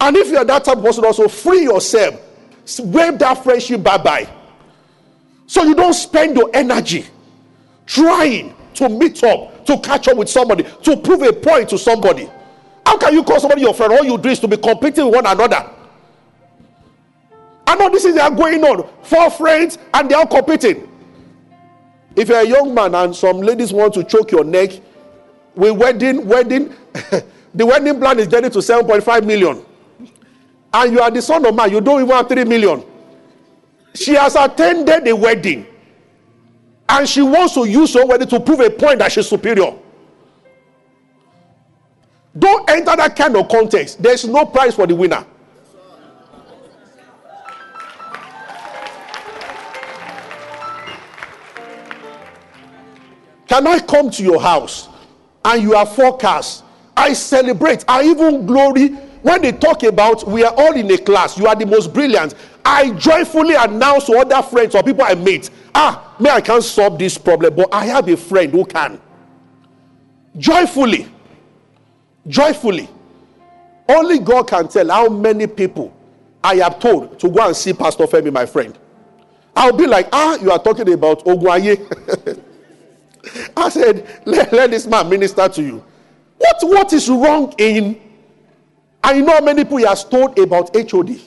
[0.00, 2.18] And if you're that type of person also free yourself
[2.80, 4.28] wave that friendship bye bye
[5.46, 7.06] so you don't spend your energy
[7.86, 12.28] trying to meet up to catch up with somebody to prove a point to somebody
[12.86, 15.14] how can you call somebody your friend all you do is to be competing with
[15.14, 15.70] one another
[17.66, 18.88] I know this is are going on.
[19.02, 20.88] Four friends and they are competing.
[22.14, 24.70] If you're a young man and some ladies want to choke your neck,
[25.56, 26.74] with wedding, wedding,
[27.54, 29.64] the wedding plan is getting to 7.5 million.
[30.74, 32.82] And you are the son of man, you don't even have 3 million.
[33.94, 35.68] She has attended a wedding.
[36.88, 39.72] And she wants to use her wedding to prove a point that she's superior.
[42.36, 44.02] Don't enter that kind of context.
[44.02, 45.24] There's no prize for the winner.
[53.46, 54.88] Can I come to your house
[55.44, 56.64] and you are forecast?
[56.96, 57.84] I celebrate.
[57.86, 61.38] I even glory when they talk about we are all in a class.
[61.38, 62.34] You are the most brilliant.
[62.62, 66.98] I joyfully announce to other friends or people I meet, ah, may I can't solve
[66.98, 69.00] this problem, but I have a friend who can.
[70.36, 71.08] Joyfully,
[72.26, 72.86] joyfully.
[73.88, 75.94] Only God can tell how many people
[76.42, 78.78] I have told to go and see Pastor Femi, my friend.
[79.56, 82.42] I'll be like, ah, you are talking about Oguaye.
[83.56, 85.84] I said, let, let this man minister to you.
[86.36, 88.03] What, what is wrong in?
[89.04, 91.20] I know many people he has told about HOD.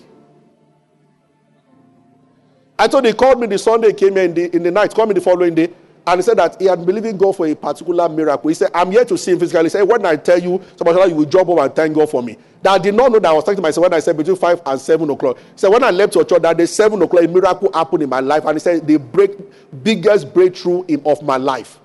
[2.79, 5.09] I told he called me the Sunday, came here in the, in the night, called
[5.09, 5.71] me the following day,
[6.07, 8.47] and he said that he had believing God for a particular miracle.
[8.47, 9.65] He said, I'm here to see him physically.
[9.65, 12.23] He said, When I tell you, somebody you will jump up and thank God for
[12.23, 12.35] me.
[12.63, 14.37] That I did not know that I was talking to myself when I said between
[14.37, 15.37] 5 and 7 o'clock.
[15.37, 18.09] He said, When I left your church that day, 7 o'clock, a miracle happened in
[18.09, 18.43] my life.
[18.45, 19.37] And he said, The break,
[19.83, 21.79] biggest breakthrough in, of my life.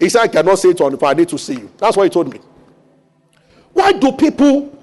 [0.00, 1.70] He said, I cannot say it on if I need to see you.
[1.76, 2.40] That's what he told me.
[3.74, 4.74] Why do people?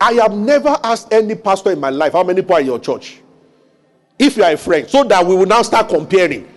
[0.00, 2.78] I have never asked any pastor in my life how many people are in your
[2.78, 3.20] church.
[4.18, 6.48] If you are a friend, so that we will now start comparing.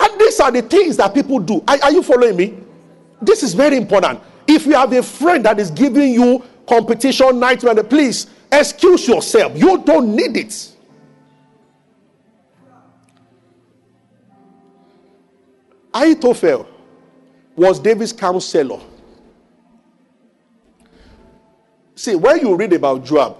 [0.00, 1.62] And these are the things that people do.
[1.66, 2.58] Are, are you following me?
[3.20, 4.20] This is very important.
[4.46, 9.56] If you have a friend that is giving you competition nightmare, please excuse yourself.
[9.56, 10.72] You don't need it.
[15.92, 16.68] Ahithophel
[17.56, 18.80] was David's counselor.
[21.98, 23.36] See, when you read about Joab,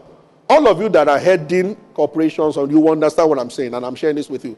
[0.51, 3.95] all of you that are heading corporations, or you understand what I'm saying, and I'm
[3.95, 4.57] sharing this with you.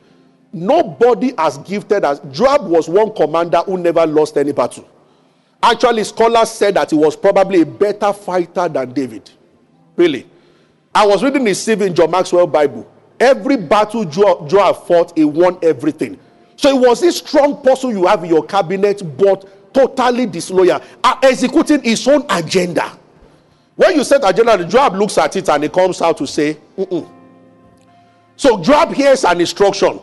[0.54, 4.88] Nobody as gifted as Joab was one commander who never lost any battle.
[5.62, 9.30] Actually, scholars said that he was probably a better fighter than David.
[9.96, 10.26] Really.
[10.94, 12.90] I was reading the CV John Maxwell Bible.
[13.20, 16.18] Every battle Joab, Joab fought, he won everything.
[16.56, 21.16] So it was this strong person you have in your cabinet, but totally disloyal, uh,
[21.22, 22.96] executing his own agenda.
[23.80, 27.10] When you set agenda, Joab looks at it and he comes out to say, Mm-mm.
[28.36, 30.00] So Joab hears an instruction.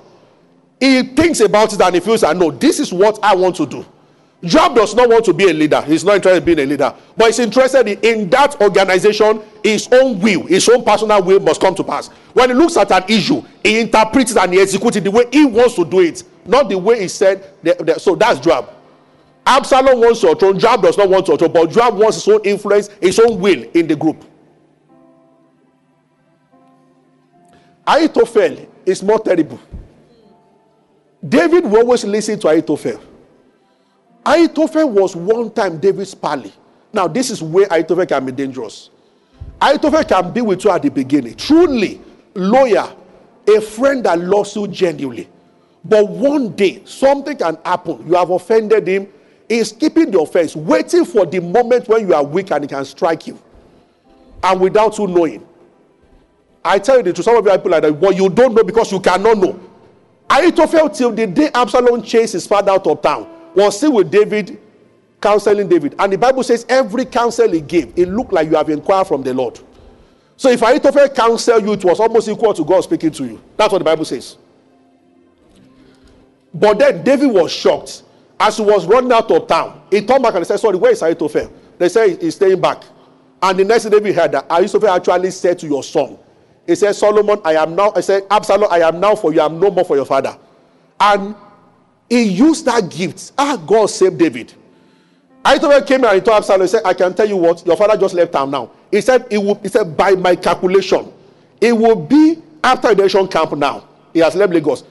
[0.79, 3.67] He thinks about it and he feels, I know this is what I want to
[3.67, 3.85] do.
[4.43, 5.79] Joab does not want to be a leader.
[5.83, 6.91] He's not interested in being a leader.
[7.15, 11.61] But he's interested in, in, that organization, his own will, his own personal will must
[11.61, 12.07] come to pass.
[12.33, 15.25] When he looks at an issue, he interprets it and he executes it the way
[15.31, 17.53] he wants to do it, not the way he said.
[17.61, 18.73] The, the, so that's Joab.
[19.47, 20.59] Absalom wants your throne.
[20.59, 23.63] Joab does not want your throne, but Joab wants his own influence, his own will
[23.73, 24.25] in the group.
[27.87, 29.57] Ahithophel is more terrible.
[31.27, 32.99] David will always listen to Ahithophel.
[34.25, 36.51] Ahithophel was one time David's pally.
[36.91, 38.89] Now, this is where Ahithophel can be dangerous.
[39.61, 42.01] Ahithophel can be with you at the beginning, truly
[42.35, 42.93] lawyer,
[43.47, 45.29] a friend that loves you genuinely.
[45.85, 48.05] But one day, something can happen.
[48.05, 49.07] You have offended him.
[49.47, 52.83] He's keeping the offense, waiting for the moment when you are weak and it can
[52.83, 53.39] strike you.
[54.43, 55.47] And without you knowing.
[56.63, 58.63] I tell you the truth, some of you people like that, but you don't know
[58.63, 59.59] because you cannot know.
[60.29, 64.59] Ahithophel, till the day Absalom chased his father out of town, was still with David,
[65.21, 65.95] counseling David.
[65.97, 69.23] And the Bible says every counsel he gave, it looked like you have inquired from
[69.23, 69.59] the Lord.
[70.35, 73.41] So if Ahithophel counsel you, it was almost equal to God speaking to you.
[73.55, 74.37] That's what the Bible says.
[76.53, 78.03] But then David was shocked.
[78.39, 80.91] As he was running out of town, he turned back and he said, Sorry, where
[80.91, 81.51] is Ahithophel?
[81.77, 82.83] They said he's staying back.
[83.41, 86.17] And the next day we heard that Ahithophel actually said to your son,
[86.65, 89.45] He said, Solomon, I am now, I said, Absalom, I am now for you, I
[89.45, 90.37] am no more for your father.
[90.99, 91.35] And
[92.09, 93.31] he used that gift.
[93.37, 94.53] Ah, God saved David.
[95.43, 97.97] Ahithophel came and he told Absalom, he said, I can tell you what, your father
[97.97, 98.71] just left town now.
[98.91, 101.11] He said, it will, he said, by my calculation,
[101.59, 103.87] it will be after the Redemption Camp now.
[104.13, 104.83] He has left Lagos.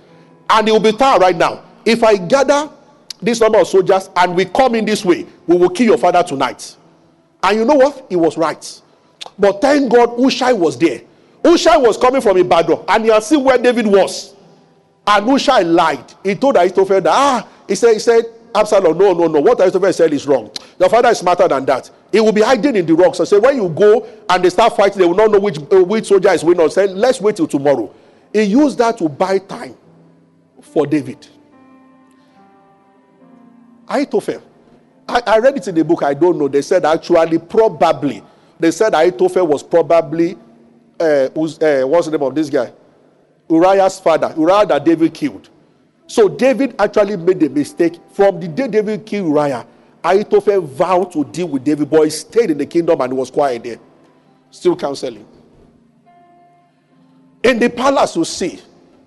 [0.49, 1.63] And he will be town right now.
[1.85, 2.71] If I gather
[3.21, 6.23] this number of soldiers and we come in this way, we will kill your father
[6.23, 6.77] tonight.
[7.43, 8.07] And you know what?
[8.09, 8.83] He was right.
[9.39, 11.03] But thank God Hushai was there.
[11.45, 14.35] Hushai was coming from Ibadan and he had seen where David was.
[15.07, 16.13] And Hushai lied.
[16.25, 19.41] He told Ahithophel that, ah, he said, he said, Absalom, no, no, no.
[19.41, 20.51] What Ahithophel said is wrong.
[20.81, 21.91] Your father is smarter than that.
[22.11, 23.21] He will be hiding in the rocks.
[23.21, 25.59] I so say, when you go and they start fighting, they will not know which,
[25.59, 26.69] uh, which soldier is winning.
[26.71, 27.93] Say, let's wait till tomorrow.
[28.33, 29.77] He used that to buy time
[30.63, 31.27] for David.
[33.89, 34.43] Ahithophel.
[35.09, 36.03] I, I read it in the book.
[36.03, 36.49] I don't know.
[36.49, 38.23] They said actually, probably,
[38.59, 40.37] they said Ahithophel was probably,
[40.99, 42.73] uh, who's, uh, what's the name of this guy?
[43.49, 45.49] Uriah's father, Uriah that David killed.
[46.09, 47.99] So David actually made a mistake.
[48.13, 49.67] From the day David killed Uriah,
[50.03, 53.63] Ahithophel vowed to deal with David, but he stayed in the kingdom and was quiet
[53.63, 53.79] there,
[54.51, 55.27] still counseling.
[57.43, 58.61] In the palace, you see.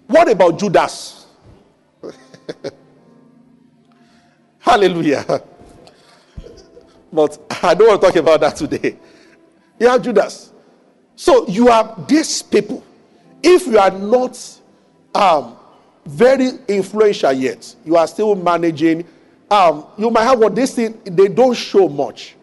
[0.08, 1.26] What about Judas?
[4.60, 5.42] Hallelujah.
[7.12, 8.98] But I don't want to talk about that today.
[9.80, 10.54] Yeah, Judas.
[11.16, 12.84] So you are these people
[13.44, 14.40] if you are not
[15.16, 15.58] um,
[16.06, 19.06] very influential yet, you are still managing.
[19.50, 22.36] Um, you might have what they thing, they don't show much.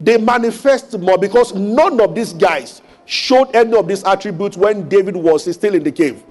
[0.00, 5.16] They manifest more because none of these guys showed any of these attributes when David
[5.16, 6.22] was still in the cave.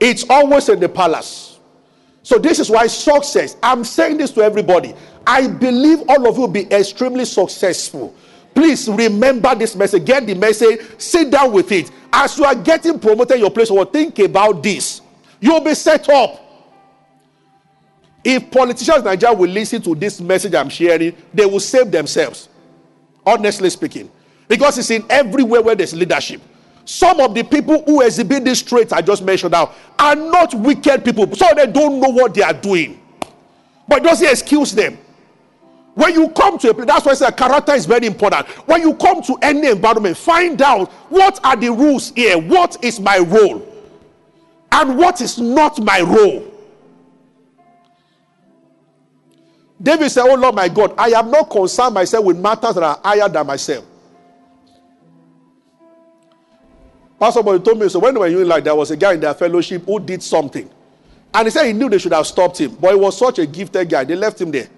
[0.00, 1.51] It's always in the palace.
[2.22, 4.94] So, this is why success, I'm saying this to everybody.
[5.26, 8.14] I believe all of you will be extremely successful.
[8.54, 10.04] Please remember this message.
[10.04, 10.80] Get the message.
[10.98, 11.90] Sit down with it.
[12.12, 15.00] As you are getting promoted your place, or think about this.
[15.40, 16.38] You'll be set up.
[18.24, 22.48] If politicians in Nigeria will listen to this message I'm sharing, they will save themselves.
[23.26, 24.10] Honestly speaking.
[24.46, 26.40] Because it's in everywhere where there's leadership.
[26.84, 31.04] Some of the people who exhibit these traits I just mentioned now are not wicked
[31.04, 31.32] people.
[31.34, 33.00] So they don't know what they are doing.
[33.86, 34.98] But just excuse them.
[35.94, 38.46] When you come to a place, that's why I say character is very important.
[38.66, 42.98] When you come to any environment, find out what are the rules here, what is
[42.98, 43.68] my role,
[44.72, 46.48] and what is not my role.
[49.82, 53.00] David said, Oh Lord my God, I am not concerned myself with matters that are
[53.04, 53.84] higher than myself.
[57.22, 59.32] Pastor Boy told me, so when were you like there was a guy in their
[59.32, 60.68] fellowship who did something.
[61.32, 63.46] And he said he knew they should have stopped him, but he was such a
[63.46, 64.68] gifted guy, they left him there.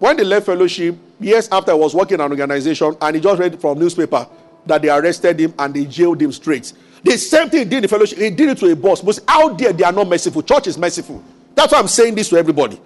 [0.00, 3.38] When they left fellowship, years after I was working in an organization and he just
[3.38, 4.26] read from newspaper
[4.66, 6.72] that they arrested him and they jailed him straight.
[7.04, 8.18] The same thing he did in the fellowship.
[8.18, 9.00] He did it to a boss.
[9.00, 10.42] But out there, they are not merciful.
[10.42, 11.22] Church is merciful.
[11.54, 12.80] That's why I'm saying this to everybody.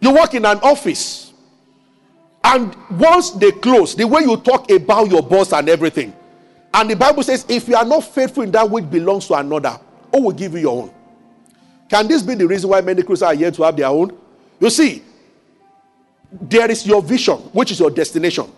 [0.00, 1.32] You work in an office,
[2.44, 6.14] and once they close, the way you talk about your boss and everything,
[6.74, 9.78] and the Bible says, if you are not faithful in that which belongs to another,
[10.12, 10.94] who will give you your own?
[11.88, 14.16] Can this be the reason why many Christians are here to have their own?
[14.58, 15.04] You see,
[16.32, 18.50] there is your vision, which is your destination.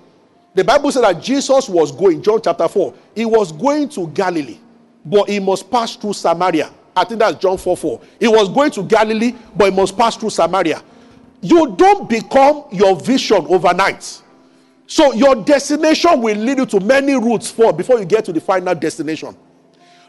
[0.55, 4.59] The Bible said that Jesus was going, John chapter 4, he was going to Galilee,
[5.05, 6.71] but he must pass through Samaria.
[6.97, 8.01] I think that's John 4 4.
[8.19, 10.83] He was going to Galilee, but he must pass through Samaria.
[11.43, 14.23] You don't become your vision overnight.
[14.87, 18.41] So your destination will lead you to many routes for before you get to the
[18.41, 19.37] final destination.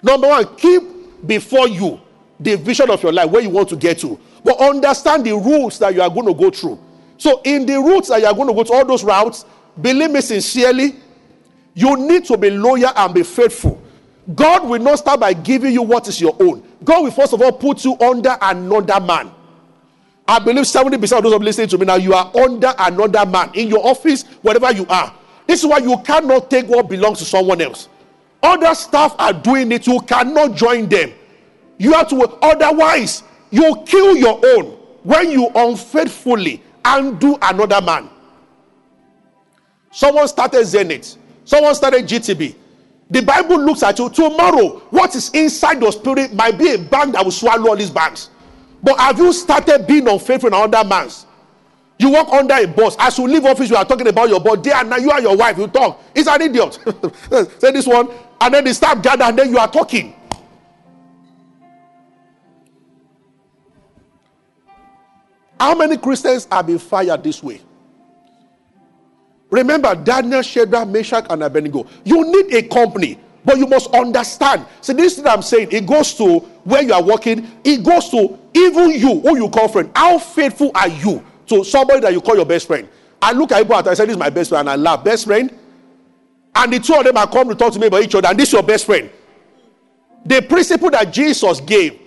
[0.03, 0.83] Number one, keep
[1.25, 1.99] before you
[2.39, 5.79] the vision of your life where you want to get to, but understand the routes
[5.79, 6.79] that you are going to go through.
[7.17, 9.43] So, in the routes that you are going to go to, all those routes,
[9.81, 10.95] believe me sincerely,
[11.73, 13.81] you need to be loyal and be faithful.
[14.35, 16.63] God will not start by giving you what is your own.
[16.83, 19.31] God will first of all put you under another man.
[20.27, 23.69] I believe 70% of those listening to me now, you are under another man in
[23.69, 25.13] your office, wherever you are.
[25.47, 27.87] This is why you cannot take what belongs to someone else.
[28.43, 31.13] Other staff are doing it, you cannot join them.
[31.77, 34.65] You have to, otherwise, you kill your own
[35.03, 38.09] when you unfaithfully undo another man.
[39.91, 41.15] Someone started Zenith,
[41.45, 42.55] someone started GTB.
[43.09, 44.79] The Bible looks at you tomorrow.
[44.89, 48.29] What is inside your spirit might be a bank that will swallow all these banks.
[48.81, 51.25] But have you started being unfaithful in another man's?
[51.99, 52.95] You work under a boss.
[52.99, 54.59] As you leave office, you are talking about your boss.
[54.59, 56.01] Day and night, you and your wife, you talk.
[56.13, 56.77] He's an idiot.
[57.59, 58.09] Say this one,
[58.39, 60.13] and then they start gather, and then you are talking.
[65.59, 67.61] How many Christians have been fired this way?
[69.49, 71.87] Remember Daniel, Shadrach, Meshach, and Abednego.
[72.03, 73.17] You need a company,
[73.47, 74.65] but you must understand.
[74.81, 78.37] See, this thing I'm saying, it goes to where you are working, it goes to
[78.53, 79.89] even you, who you call friend.
[79.95, 82.89] How faithful are you to somebody that you call your best friend?
[83.21, 85.01] I look at people and I say, This is my best friend, and I laugh.
[85.01, 85.57] Best friend?
[86.55, 88.37] And the two of them are come to talk to me about each other, and
[88.37, 89.09] this is your best friend.
[90.25, 91.97] The principle that Jesus gave,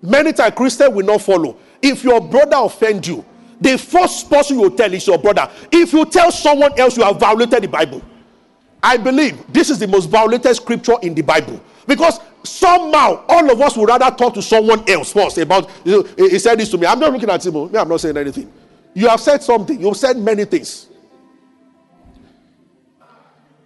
[0.00, 1.58] many times Christians will not follow.
[1.82, 3.26] If your brother offend you,
[3.60, 5.50] the first person you will tell is your brother.
[5.70, 8.00] If you tell someone else, you have violated the Bible.
[8.82, 13.60] I believe this is the most violated scripture in the Bible because somehow all of
[13.60, 15.70] us would rather talk to someone else first about.
[15.84, 16.86] You know, he said this to me.
[16.86, 17.56] I'm not looking at him.
[17.56, 17.70] Oh.
[17.74, 18.50] I'm not saying anything.
[18.94, 19.80] You have said something.
[19.80, 20.86] You've said many things.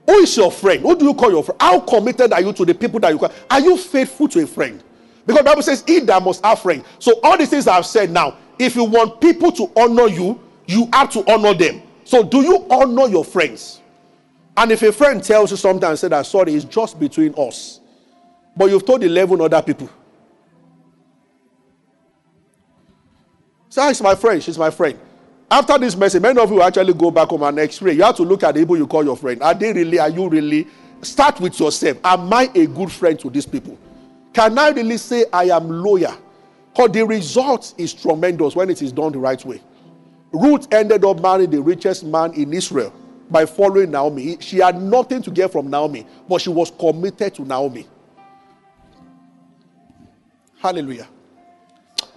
[0.07, 0.83] Who is your friend?
[0.83, 1.61] Who do you call your friend?
[1.61, 3.33] How committed are you to the people that you call?
[3.51, 4.83] Are you faithful to a friend?
[5.27, 8.37] Because Bible says, "He that must have friend." So all these things I've said now,
[8.59, 11.83] if you want people to honor you, you have to honor them.
[12.05, 13.81] So do you honor your friends?
[14.57, 17.81] And if a friend tells you something and say that sorry, it's just between us,
[18.57, 19.91] but you've told 11 other people.
[23.69, 24.97] So, ah, she's my friend, she's my friend.
[25.51, 27.95] After this message, many of you actually go back home and x-ray.
[27.95, 29.43] You have to look at the people you call your friend.
[29.43, 30.69] Are they really, are you really?
[31.03, 31.99] Start with yourself.
[32.05, 33.77] Am I a good friend to these people?
[34.33, 36.17] Can I really say I am loyal?
[36.73, 39.61] Because the result is tremendous when it is done the right way.
[40.33, 42.93] Ruth ended up marrying the richest man in Israel
[43.31, 44.37] by following Naomi.
[44.41, 47.87] She had nothing to get from Naomi, but she was committed to Naomi.
[50.59, 51.09] Hallelujah.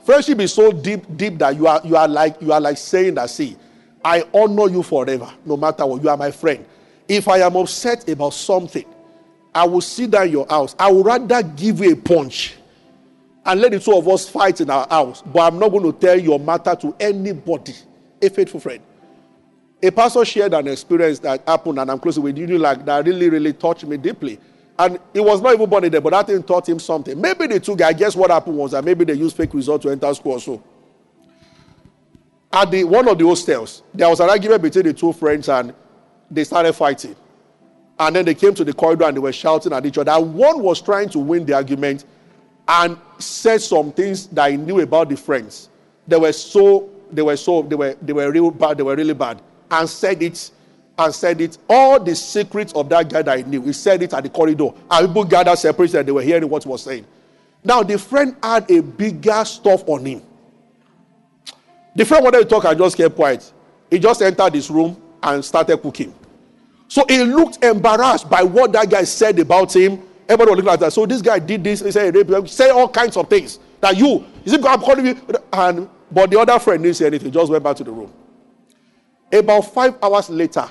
[0.06, 3.16] Friendship is so deep, deep that you are you are like you are like saying
[3.16, 3.58] that, see,
[4.04, 6.02] I honor you forever, no matter what.
[6.02, 6.66] You are my friend.
[7.08, 8.86] If I am upset about something,
[9.54, 10.76] I will sit down your house.
[10.80, 12.56] I would rather give you a punch
[13.46, 15.22] and let the two of us fight in our house.
[15.26, 17.74] But I'm not going to tell your matter to anybody,
[18.22, 18.82] a faithful friend.
[19.82, 23.30] A pastor shared an experience that happened, and I'm close with you like that really,
[23.30, 24.40] really touched me deeply.
[24.80, 27.20] And he was not even born in there, but that thing taught him something.
[27.20, 29.92] Maybe the two guys, guess what happened was that maybe they used fake results to
[29.92, 30.64] enter school or so.
[32.52, 35.74] At the one of the hostels, there was an argument between the two friends, and
[36.32, 37.16] they started fighting.
[38.00, 40.20] And then they came to the corridor and they were shouting at each other.
[40.20, 42.06] One was trying to win the argument
[42.68, 45.70] and said some things that he knew about the friends.
[46.08, 49.16] They were so, they were so, they were, they were real bad, they were really
[49.16, 49.42] bad.
[49.70, 50.52] And said it,
[50.98, 51.58] and said it.
[51.70, 54.70] All the secrets of that guy that he knew, he said it at the corridor.
[54.90, 57.06] And people gathered separated and they were hearing what he was saying.
[57.64, 60.22] Now the friend had a bigger stuff on him.
[61.96, 63.52] The friend wanted to talk and just kept quiet.
[63.90, 66.14] He just entered this room and started cooking.
[66.88, 70.02] So he looked embarrassed by what that guy said about him.
[70.30, 70.94] Everybody was looking at that.
[70.94, 71.82] So this guy did this.
[71.82, 73.60] He said, he all kinds of things.
[73.82, 75.22] That you, is it God calling you?
[75.54, 78.12] And but the other friend didn't say anything, just went back to the room.
[79.32, 80.70] About five hours later,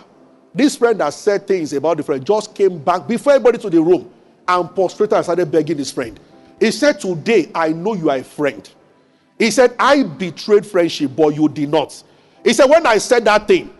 [0.57, 3.79] This friend that said things about the friend just came back before everybody to the
[3.83, 4.11] room
[4.49, 6.19] and prostrated and started begging his friend.
[6.59, 8.67] He said, Today I know you are a friend.
[9.39, 12.03] He said, I betrayed friendship, but you did not.
[12.43, 13.71] He said, When I said that thing,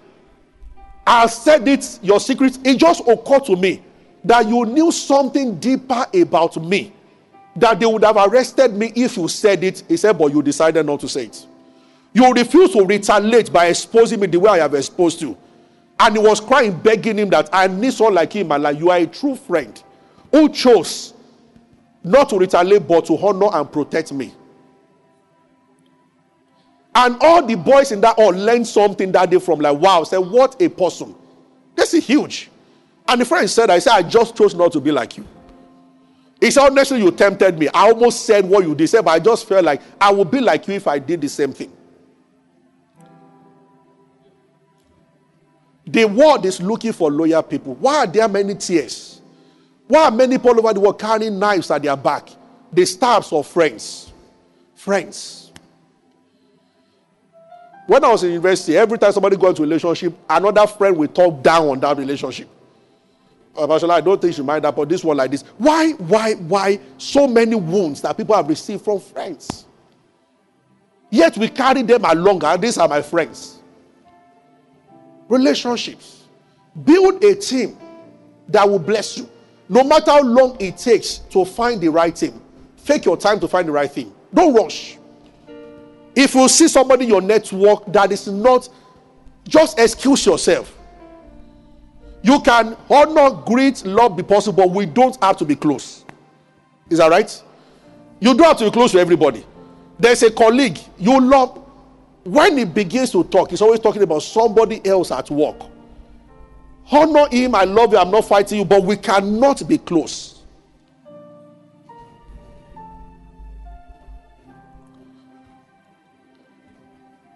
[1.07, 3.83] I said it, your secret, it just occurred to me
[4.23, 6.93] that you knew something deeper about me.
[7.55, 9.83] That they would have arrested me if you said it.
[9.89, 11.47] He said, But you decided not to say it.
[12.17, 15.37] You refuse to retaliate by exposing me the way I have exposed you.
[16.01, 18.89] And he was crying, begging him that I need someone like him, and like you
[18.89, 19.83] are a true friend
[20.31, 21.13] who chose
[22.03, 24.33] not to retaliate but to honor and protect me.
[26.95, 30.17] And all the boys in that hall learned something that day from like, wow, said,
[30.17, 31.15] what a person.
[31.75, 32.49] This is huge.
[33.07, 35.27] And the friend said, I said, I just chose not to be like you.
[36.41, 37.69] He said, honestly, you tempted me.
[37.75, 40.41] I almost said what you did, said, but I just felt like I would be
[40.41, 41.71] like you if I did the same thing.
[45.87, 47.75] The world is looking for loyal people.
[47.75, 49.21] Why are there many tears?
[49.87, 52.29] Why are many people over the world carrying knives at their back?
[52.73, 54.13] The stabs of friends.
[54.75, 55.53] Friends.
[57.87, 61.07] When I was in university, every time somebody got into a relationship, another friend will
[61.07, 62.49] talk down on that relationship.
[63.57, 65.43] Uh, I don't think you mind that, but this one like this.
[65.57, 69.65] Why, why, why so many wounds that people have received from friends?
[71.11, 73.56] Yet we carry them along, and these are my friends.
[75.29, 76.25] Relationships.
[76.85, 77.77] Build a team
[78.49, 79.29] that will bless you.
[79.69, 82.41] No matter how long it takes to find the right team,
[82.85, 84.13] take your time to find the right thing.
[84.33, 84.99] Don't rush.
[86.15, 88.69] If you see somebody in your network that is not,
[89.49, 90.77] just excuse yourself.
[92.23, 96.05] You can honor, greet, love be possible, we don't have to be close.
[96.89, 97.43] Is that right?
[98.21, 99.45] You don't have to be close to everybody.
[99.99, 101.63] There's a colleague you love.
[102.27, 105.61] When he begins to talk, he's always talking about somebody else at work.
[106.91, 107.55] Honor him.
[107.55, 107.99] I love you.
[107.99, 110.43] I'm not fighting you, but we cannot be close.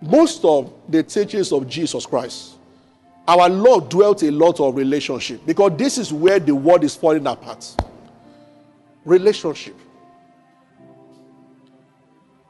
[0.02, 2.56] Most of the teachings of Jesus Christ,
[3.28, 7.28] our Lord dwelt a lot of relationship because this is where the world is falling
[7.28, 7.76] apart.
[9.04, 9.76] Relationship.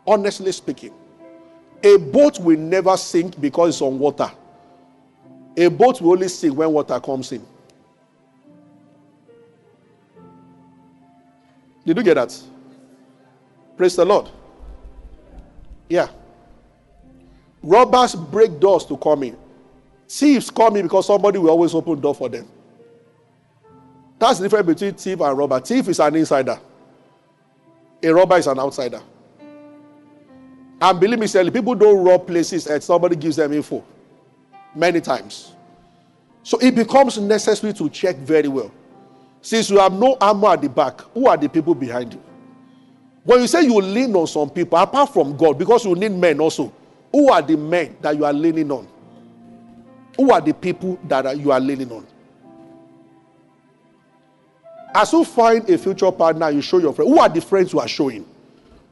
[0.06, 0.94] Honestly speaking,
[1.82, 4.30] a boat will never sink because it's on water.
[5.56, 7.44] A boat will only sink when water comes in.
[11.84, 12.42] Did you get that?
[13.76, 14.28] Praise the Lord.
[15.88, 16.08] Yeah.
[17.62, 19.36] Robbers break doors to come in.
[20.08, 22.46] Thieves come in because somebody will always open door for them.
[24.18, 25.60] That's the difference between thief and robber.
[25.60, 26.60] Thief is an insider.
[28.02, 29.00] A robber is an outsider.
[30.80, 33.84] And believe me, Sally, people don't rob places and somebody gives them info
[34.74, 35.54] many times.
[36.42, 38.72] So it becomes necessary to check very well.
[39.42, 42.22] Since you have no armor at the back, who are the people behind you?
[43.24, 46.40] When you say you lean on some people, apart from God, because you need men
[46.40, 46.72] also,
[47.12, 48.88] who are the men that you are leaning on?
[50.16, 52.06] Who are the people that you are leaning on?
[54.94, 57.10] As you find a future partner, you show your friend.
[57.10, 58.26] Who are the friends you are showing?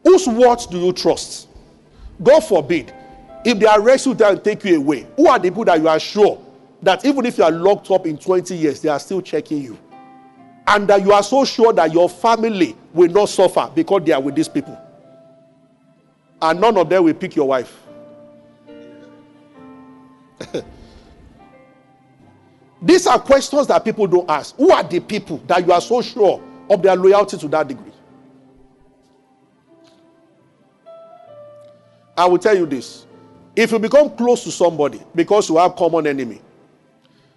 [0.05, 1.48] Whose words do you trust?
[2.23, 2.93] God forbid
[3.45, 6.01] if they arrest you and take you away, who are the people that you are
[6.01, 6.43] sure
[6.83, 9.79] that even if you are locked up in 20 years, they are still checking you?
[10.67, 14.21] And that you are so sure that your family will not suffer because they are
[14.21, 14.79] with these people.
[16.43, 17.75] And none of them will pick your wife.
[22.83, 24.55] These are questions that people don't ask.
[24.57, 26.41] Who are the people that you are so sure
[26.71, 27.88] of their loyalty to that degree?
[32.19, 33.07] I will tell you this
[33.55, 36.41] if you become close to somebody because you have common enemy,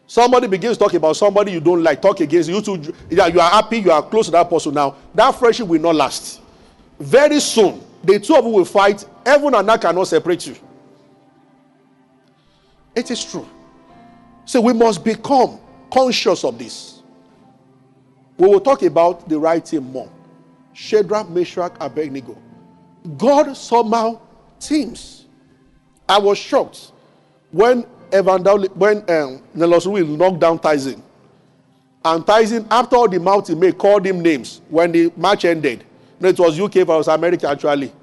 [0.07, 3.77] somebody begins talking about somebody you don't like, talk against you, two, you are happy,
[3.77, 6.41] you are close to that person now, that friendship will not last.
[6.99, 9.05] Very soon, the two of you will fight.
[9.25, 10.55] Heaven and earth cannot separate you.
[12.95, 13.47] It is true.
[14.45, 15.59] So we must become
[15.91, 17.03] conscious of this.
[18.38, 20.11] We will talk about the right thing more.
[20.73, 22.36] Shadrach, Meshach, Abednego.
[23.17, 24.19] God somehow
[24.62, 25.26] teams
[26.07, 26.91] I was shocked
[27.51, 31.01] when Evander, when um, Nelson Will knocked down Tyson.
[32.03, 35.86] And Tyson, after all the mouth he made, called him names when the match ended.
[36.20, 37.93] No, it was UK versus America actually.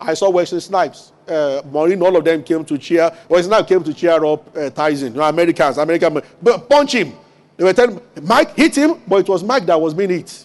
[0.00, 3.10] I saw Wesley Snipes, uh, Maureen, all of them came to cheer.
[3.28, 5.12] Wesley Snipes came to cheer up uh, Tyson.
[5.12, 7.12] You know, Americans, American, but punch him.
[7.56, 10.44] They were telling Mike hit him, but it was Mike that was being hit.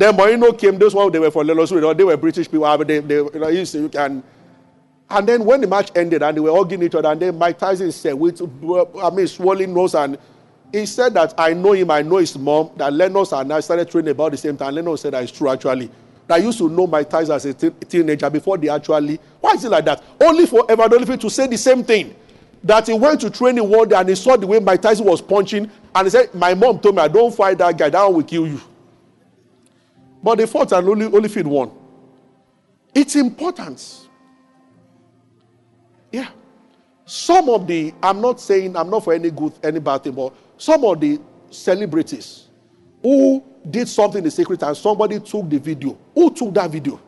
[0.00, 2.64] Then Moreno came, those ones they were for Lelos, they were British people.
[2.64, 4.22] Uh, they, they, you know, you can
[5.10, 7.58] And then when the match ended and they were hugging each other, and then Mike
[7.58, 8.40] Tyson said, with,
[8.98, 10.16] I mean, swollen nose, and
[10.72, 13.90] he said that I know him, I know his mom, that Lennox and I started
[13.90, 14.74] training about the same time.
[14.74, 15.90] Lennox said that it's true actually.
[16.26, 19.20] That I used to know Mike Tyson as a teenager before they actually.
[19.42, 20.02] Why is it like that?
[20.18, 22.16] Only for Evan Holyfield to say the same thing.
[22.64, 25.20] That he went to training one day and he saw the way Mike Tyson was
[25.20, 28.14] punching, and he said, My mom told me, I don't fight that guy, that one
[28.14, 28.62] will kill you.
[30.22, 31.70] But they fought and only only Holyfield won.
[32.94, 34.08] It's important.
[36.12, 36.28] Yeah.
[37.04, 40.32] Some of the, I'm not saying, I'm not for any good, any bad thing, but
[40.56, 42.46] some of the celebrities
[43.02, 45.98] who did something in the secret and somebody took the video.
[46.14, 47.00] Who took that video?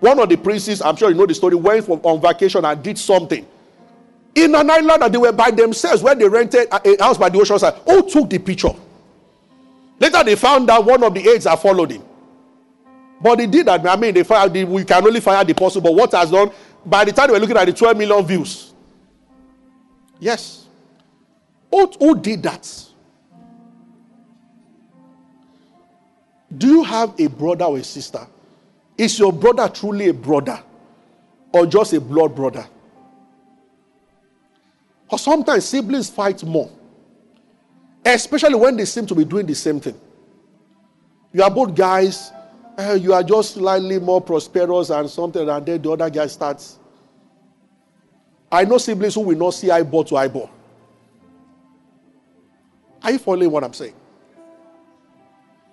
[0.00, 2.98] One of the princes, I'm sure you know the story, went on vacation and did
[2.98, 3.46] something.
[4.34, 7.38] In an island that they were by themselves, where they rented a house by the
[7.38, 7.74] ocean side.
[7.86, 8.74] Who took the picture?
[9.98, 12.02] Later they found out one of the aides had followed him.
[13.20, 13.86] But they did that.
[13.86, 15.90] I mean, they fired we can only fire the possible.
[15.90, 16.50] But what has done,
[16.84, 18.74] by the time they were looking at the 12 million views.
[20.20, 20.66] Yes.
[21.70, 22.84] Who, who did that?
[26.56, 28.26] Do you have a brother or a sister?
[28.96, 30.62] Is your brother truly a brother
[31.52, 32.66] or just a blood brother?
[35.10, 36.70] Or sometimes siblings fight more,
[38.04, 39.98] especially when they seem to be doing the same thing.
[41.32, 42.32] You are both guys,
[42.78, 46.78] uh, you are just slightly more prosperous and something, and then the other guy starts.
[48.50, 50.50] I know siblings who will not see eyeball to eyeball.
[53.02, 53.94] Are you following what I'm saying?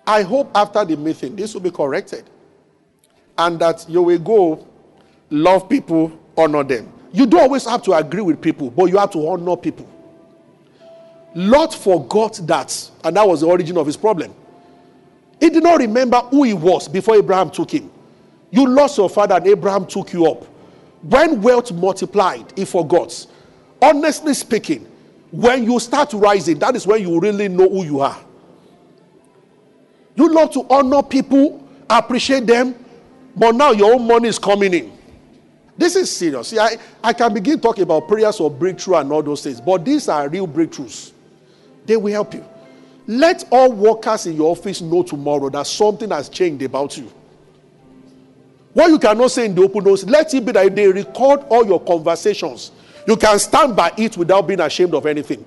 [0.06, 2.26] I hope after the meeting, this will be corrected.
[3.38, 4.68] And that you will go
[5.30, 6.92] love people, honor them.
[7.14, 9.88] You don't always have to agree with people, but you have to honor people.
[11.34, 14.34] Lot forgot that, and that was the origin of his problem.
[15.40, 17.90] He did not remember who he was before Abraham took him.
[18.52, 20.44] You lost your father, and Abraham took you up.
[21.04, 23.26] When wealth multiplied, he forgot.
[23.82, 24.88] Honestly speaking,
[25.32, 28.20] when you start rising, that is when you really know who you are.
[30.16, 32.76] You love to honor people, appreciate them,
[33.36, 34.92] but now your own money is coming in.
[35.78, 36.50] This is serious.
[36.50, 39.84] See, I, I can begin talking about prayers or breakthrough and all those things, but
[39.84, 41.14] these are real breakthroughs.
[41.86, 42.46] They will help you.
[43.08, 47.12] Let all workers in your office know tomorrow that something has changed about you.
[48.74, 51.66] What you cannot say in the open doors, let it be that they record all
[51.66, 52.72] your conversations.
[53.08, 55.44] You can stand by it without being ashamed of anything.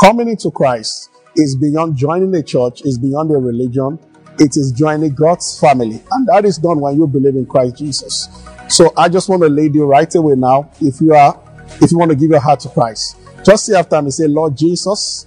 [0.00, 3.98] Coming into Christ is beyond joining a church, is beyond a religion.
[4.40, 6.02] It is joining God's family.
[6.10, 8.28] And that is done when you believe in Christ Jesus.
[8.68, 10.70] So I just want to lead you right away now.
[10.80, 11.40] If you are,
[11.80, 14.56] if you want to give your heart to Christ, just say after me, say, Lord
[14.56, 15.26] Jesus,